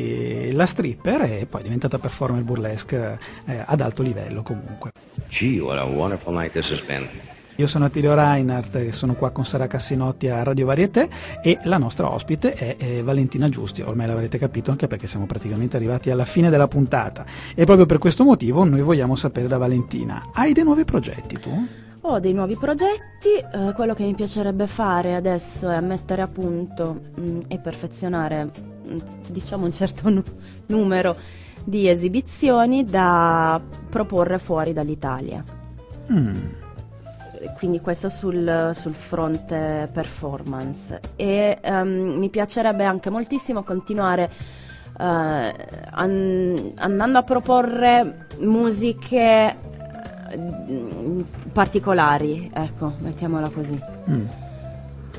la 0.53 0.67
stripper 0.67 1.23
e 1.23 1.47
poi 1.47 1.61
è 1.61 1.65
diventata 1.65 1.99
performer 1.99 2.43
burlesque 2.43 3.19
eh, 3.47 3.63
ad 3.65 3.81
alto 3.81 4.03
livello 4.03 4.43
comunque. 4.43 4.91
Gee, 5.29 5.61
what 5.61 5.79
a 5.79 5.85
wonderful 5.85 6.33
night 6.33 6.53
this 6.53 6.71
has 6.71 6.81
been. 6.87 7.09
Io 7.59 7.67
sono 7.67 7.87
Attilio 7.87 8.15
Reinhardt 8.15 8.77
e 8.77 8.93
sono 8.93 9.15
qua 9.15 9.31
con 9.31 9.45
Sara 9.45 9.67
Cassinotti 9.67 10.29
a 10.29 10.45
Radio 10.45 10.67
Varieté 10.67 11.09
e 11.43 11.59
la 11.65 11.77
nostra 11.77 12.09
ospite 12.09 12.53
è, 12.53 12.77
eh, 12.79 13.03
Valentina 13.03 13.49
Giusti, 13.49 13.83
ormai 13.83 14.07
l'avrete 14.07 14.39
capito 14.39 14.71
anche 14.71 14.87
perché 14.87 15.09
siamo 15.09 15.27
praticamente 15.27 15.75
arrivati 15.75 16.09
alla 16.13 16.25
fine 16.25 16.51
della 16.51 16.69
puntata 16.69 17.25
e 17.57 17.65
proprio 17.65 17.85
per 17.85 17.99
questo 17.99 18.23
motivo 18.23 18.63
noi 18.63 18.81
vogliamo 18.81 19.17
sapere 19.17 19.49
da 19.49 19.59
Valentina, 19.59 20.31
hai 20.35 20.53
dei 20.53 20.63
nuovi 20.63 20.85
progetti 20.85 21.41
tu? 21.41 21.67
Ho 22.03 22.21
dei 22.21 22.33
nuovi 22.33 22.55
progetti, 22.55 23.35
eh, 23.39 23.73
quello 23.75 23.93
che 23.93 24.05
mi 24.05 24.15
piacerebbe 24.15 24.69
fare 24.69 25.17
adesso 25.17 25.69
è 25.69 25.81
mettere 25.81 26.23
a 26.23 26.29
punto 26.29 27.01
mh, 27.17 27.41
e 27.49 27.59
perfezionare 27.59 28.51
diciamo 29.29 29.65
un 29.65 29.73
certo 29.73 30.09
nu- 30.09 30.23
numero 30.67 31.17
di 31.65 31.89
esibizioni 31.89 32.85
da 32.85 33.61
proporre 33.91 34.39
fuori 34.39 34.73
dall'Italia. 34.73 35.43
Mm. 36.13 36.37
Quindi 37.57 37.81
questo 37.81 38.09
sul, 38.09 38.71
sul 38.75 38.95
fronte 38.95 39.89
performance. 39.93 40.99
E 41.15 41.59
ehm, 41.61 41.89
mi 42.19 42.29
piacerebbe 42.31 42.85
anche 42.85 43.11
moltissimo 43.11 43.63
continuare 43.63 44.31
eh, 44.99 45.55
an- 45.91 46.73
andando 46.77 47.19
a 47.19 47.23
proporre 47.23 48.27
musiche 48.41 49.57
eh, 50.31 51.25
particolari, 51.53 52.51
ecco, 52.53 52.95
mettiamola 53.01 53.49
così. 53.51 53.81
Mm. 54.11 54.27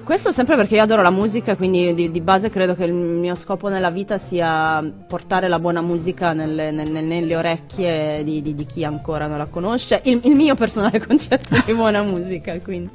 Questo 0.04 0.32
sempre 0.32 0.56
perché 0.56 0.76
io 0.76 0.82
adoro 0.82 1.04
la 1.04 1.12
musica, 1.12 1.56
quindi 1.56 1.94
di, 1.94 2.10
di 2.10 2.22
base 2.22 2.50
credo 2.50 2.74
che 2.76 2.84
il 2.84 2.94
mio 2.94 3.36
scopo 3.36 3.68
nella 3.70 3.92
vita 3.92 4.18
sia 4.18 4.84
portare 5.08 5.48
la 5.48 5.60
buona 5.60 5.82
musica 5.82 6.34
nelle, 6.34 6.72
nel- 6.72 6.90
nel- 6.90 7.06
nelle 7.06 7.36
orecchie 7.36 8.24
di, 8.24 8.42
di- 8.42 8.56
di 8.56 8.66
chi 8.66 8.84
ancora 8.84 9.28
non 9.28 9.38
la 9.38 9.46
conosce. 9.46 10.02
Il, 10.06 10.22
il 10.24 10.36
mio 10.36 10.56
personale 10.56 11.00
concetto 11.06 11.56
di 11.64 11.74
buona 11.74 12.02
musica, 12.02 12.60
quindi 12.60 12.90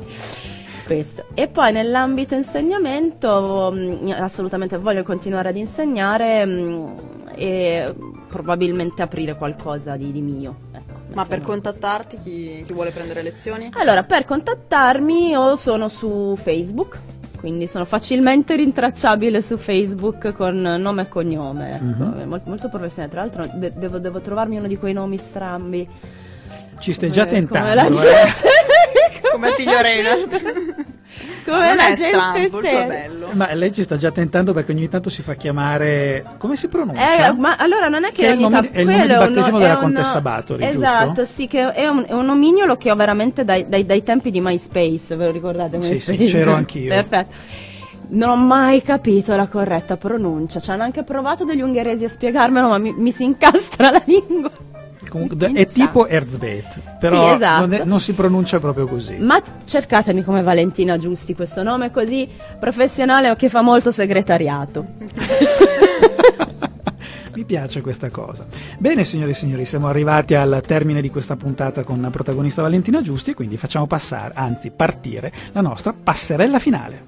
questo. 0.85 1.26
E 1.35 1.46
poi 1.46 1.70
nell'ambito 1.72 2.35
insegnamento, 2.35 3.70
mh, 3.72 4.11
assolutamente 4.18 4.76
voglio 4.76 5.04
continuare 5.04 5.50
ad 5.50 5.57
insegnare 5.57 6.44
mh, 6.44 6.94
e 7.37 7.94
probabilmente 8.28 9.02
aprire 9.02 9.37
qualcosa 9.37 9.96
di, 9.96 10.11
di 10.11 10.20
mio. 10.20 10.57
Ma 11.14 11.24
per 11.24 11.40
contattarti 11.42 12.18
chi, 12.22 12.62
chi 12.66 12.72
vuole 12.72 12.90
prendere 12.90 13.22
lezioni? 13.22 13.70
Allora, 13.74 14.03
per 14.03 14.24
contattarmi 14.24 15.35
o 15.37 15.55
sono 15.57 15.88
su 15.88 16.35
Facebook, 16.37 16.98
quindi 17.38 17.66
sono 17.66 17.85
facilmente 17.85 18.57
rintracciabile 18.57 19.40
su 19.40 19.57
Facebook 19.57 20.33
con 20.33 20.61
nome 20.61 21.03
e 21.03 21.09
cognome, 21.09 21.74
ecco, 21.74 21.85
Mhm. 21.85 22.29
molto, 22.29 22.48
molto 22.48 22.68
professionale. 22.68 23.11
Tra 23.12 23.20
l'altro 23.22 23.59
de- 23.59 23.72
devo, 23.77 23.98
devo 23.98 24.20
trovarmi 24.20 24.57
uno 24.59 24.66
di 24.66 24.77
quei 24.77 24.92
nomi 24.92 25.18
strambi. 25.18 25.88
Ci 26.79 26.92
stai 26.92 27.11
già 27.11 27.24
tentando, 27.27 27.68
Come 27.68 27.74
la 27.74 27.87
eh? 27.87 27.90
gente, 27.92 29.29
Come 29.33 29.48
Attilio 29.48 29.81
Reinhardt. 29.81 30.85
Come 31.44 31.66
Non 31.68 31.76
la 31.76 31.87
è 31.88 31.96
strano, 31.96 32.38
gente 32.38 32.85
bello. 32.87 33.28
Ma 33.33 33.52
lei 33.54 33.72
ci 33.72 33.83
sta 33.83 33.96
già 33.96 34.11
tentando 34.11 34.52
perché 34.52 34.72
ogni 34.72 34.88
tanto 34.88 35.11
si 35.11 35.22
fa 35.22 35.35
chiamare. 35.35 36.24
Come 36.38 36.57
si 36.57 36.68
pronuncia? 36.68 37.28
Eh, 37.28 37.33
ma 37.33 37.57
allora 37.57 37.88
non 37.88 38.04
è 38.04 38.09
che, 38.09 38.22
Che 38.22 38.28
è 38.28 38.33
il 38.33 38.38
nome- 38.40 38.70
è 38.70 38.80
il 38.80 38.87
nome 38.87 39.07
di 39.07 39.12
uno- 39.12 39.18
battesimo 39.18 39.57
è 39.59 39.61
della 39.61 39.72
uno- 39.74 39.83
contessa 39.83 40.20
Bathory, 40.20 40.64
Esatto, 40.64 41.07
giusto? 41.07 41.24
sì, 41.26 41.46
che 41.46 41.72
è 41.72 41.87
un, 41.87 42.04
è 42.07 42.12
un 42.12 42.24
nomignolo 42.24 42.76
che 42.76 42.90
ho 42.90 42.96
veramente 42.96 43.44
dai, 43.44 43.66
dai- 43.68 43.87
dai 43.87 44.02
tempi 44.02 44.30
di 44.30 44.40
MySpace, 44.40 45.14
ve 45.16 45.26
lo 45.26 45.30
ricordate? 45.30 45.80
Sì, 45.83 45.92
MySpace? 45.92 46.26
sì, 46.26 46.33
c'ero 46.33 46.52
anch'io. 46.54 46.88
Perfetto. 46.94 47.35
Non 48.07 48.28
ho 48.30 48.37
mai 48.37 48.83
capito 48.83 49.35
la 49.35 49.46
corretta 49.46 49.96
pronuncia, 49.96 50.61
ci 50.61 50.70
hanno 50.70 50.83
anche 50.83 51.02
provato 51.04 51.44
degli 51.44 51.62
ungheresi 51.62 52.04
a 52.04 52.09
spiegarmelo, 52.09 52.68
ma 52.68 52.78
mi, 52.78 52.92
mi 52.96 53.11
si 53.12 53.24
incastra 53.24 53.90
la 53.90 54.02
lingua. 54.04 54.50
Comunque, 55.14 55.53
è 55.53 55.64
tipo 55.66 56.09
Erzbet, 56.09 56.81
però 56.98 57.29
Sì, 57.29 57.35
esatto. 57.37 57.61
non, 57.61 57.72
è- 57.72 57.85
non 57.85 58.00
si 58.00 58.14
pronuncia 58.14 58.59
proprio 58.59 58.88
così. 58.88 59.14
Ma 59.14 59.40
cercatemi 59.64 60.24
come 60.24 60.42
Valentina 60.42 60.98
Giusti, 60.98 61.37
questo 61.37 61.62
nome 61.62 61.92
così 61.92 62.29
professionale 62.59 63.37
che 63.37 63.48
fa 63.48 63.62
molto 63.62 63.92
segretariato. 63.92 64.85
Mi 67.33 67.44
piace 67.44 67.81
questa 67.81 68.11
cosa. 68.11 68.44
Bene, 68.79 69.05
signore 69.05 69.31
e 69.31 69.35
signori, 69.35 69.64
siamo 69.64 69.87
arrivati 69.87 70.35
al 70.35 70.61
termine 70.66 71.00
di 71.00 71.11
questa 71.11 71.37
puntata 71.37 71.85
con 71.85 72.00
la 72.00 72.11
protagonista 72.11 72.62
Valentina 72.62 73.00
Giusti 73.00 73.31
e 73.31 73.35
quindi 73.35 73.57
facciamo 73.57 73.87
passare, 73.87 74.33
anzi 74.35 74.72
partire, 74.74 75.33
la 75.53 75.61
nostra 75.61 75.92
passerella 75.92 76.59
finale. 76.59 77.07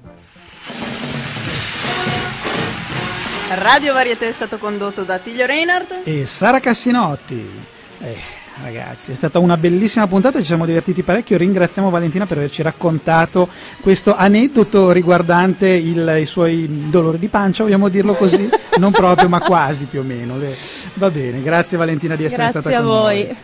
Radio 3.55 3.91
Varieté 3.91 4.29
è 4.29 4.31
stato 4.31 4.57
condotto 4.57 5.03
da 5.03 5.15
Attilio 5.15 5.45
Reinhardt. 5.45 6.03
E 6.05 6.25
Sara 6.25 6.61
Cassinotti. 6.61 7.75
Eh, 7.99 8.15
ragazzi, 8.63 9.11
è 9.11 9.15
stata 9.15 9.39
una 9.39 9.57
bellissima 9.57 10.05
puntata, 10.07 10.39
ci 10.39 10.45
siamo 10.45 10.65
divertiti 10.65 11.01
parecchio. 11.03 11.37
Ringraziamo 11.37 11.89
Valentina 11.89 12.25
per 12.25 12.37
averci 12.37 12.61
raccontato 12.61 13.47
questo 13.81 14.15
aneddoto 14.15 14.91
riguardante 14.91 15.67
il- 15.69 16.17
i 16.21 16.25
suoi 16.25 16.89
dolori 16.89 17.17
di 17.17 17.27
pancia, 17.27 17.63
vogliamo 17.63 17.89
dirlo 17.89 18.13
così? 18.15 18.47
non 18.77 18.91
proprio, 18.91 19.27
ma 19.29 19.39
quasi 19.39 19.85
più 19.85 20.01
o 20.01 20.03
meno. 20.03 20.37
Le- 20.37 20.55
Va 20.95 21.09
bene, 21.09 21.41
grazie 21.41 21.77
Valentina 21.77 22.15
di 22.15 22.23
essere 22.25 22.43
Grazie 22.43 22.59
stata 22.61 22.75
a 22.77 22.79
con 22.81 22.89
voi. 22.89 23.23
noi. 23.25 23.35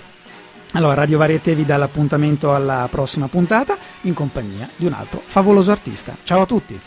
Allora, 0.75 0.93
Radio 0.95 1.19
Varieté 1.19 1.53
vi 1.53 1.65
dà 1.65 1.77
l'appuntamento 1.77 2.53
alla 2.55 2.87
prossima 2.89 3.27
puntata 3.27 3.77
in 4.01 4.13
compagnia 4.13 4.67
di 4.75 4.85
un 4.87 4.93
altro 4.93 5.21
favoloso 5.23 5.71
artista. 5.71 6.15
Ciao 6.23 6.41
a 6.41 6.45
tutti! 6.47 6.79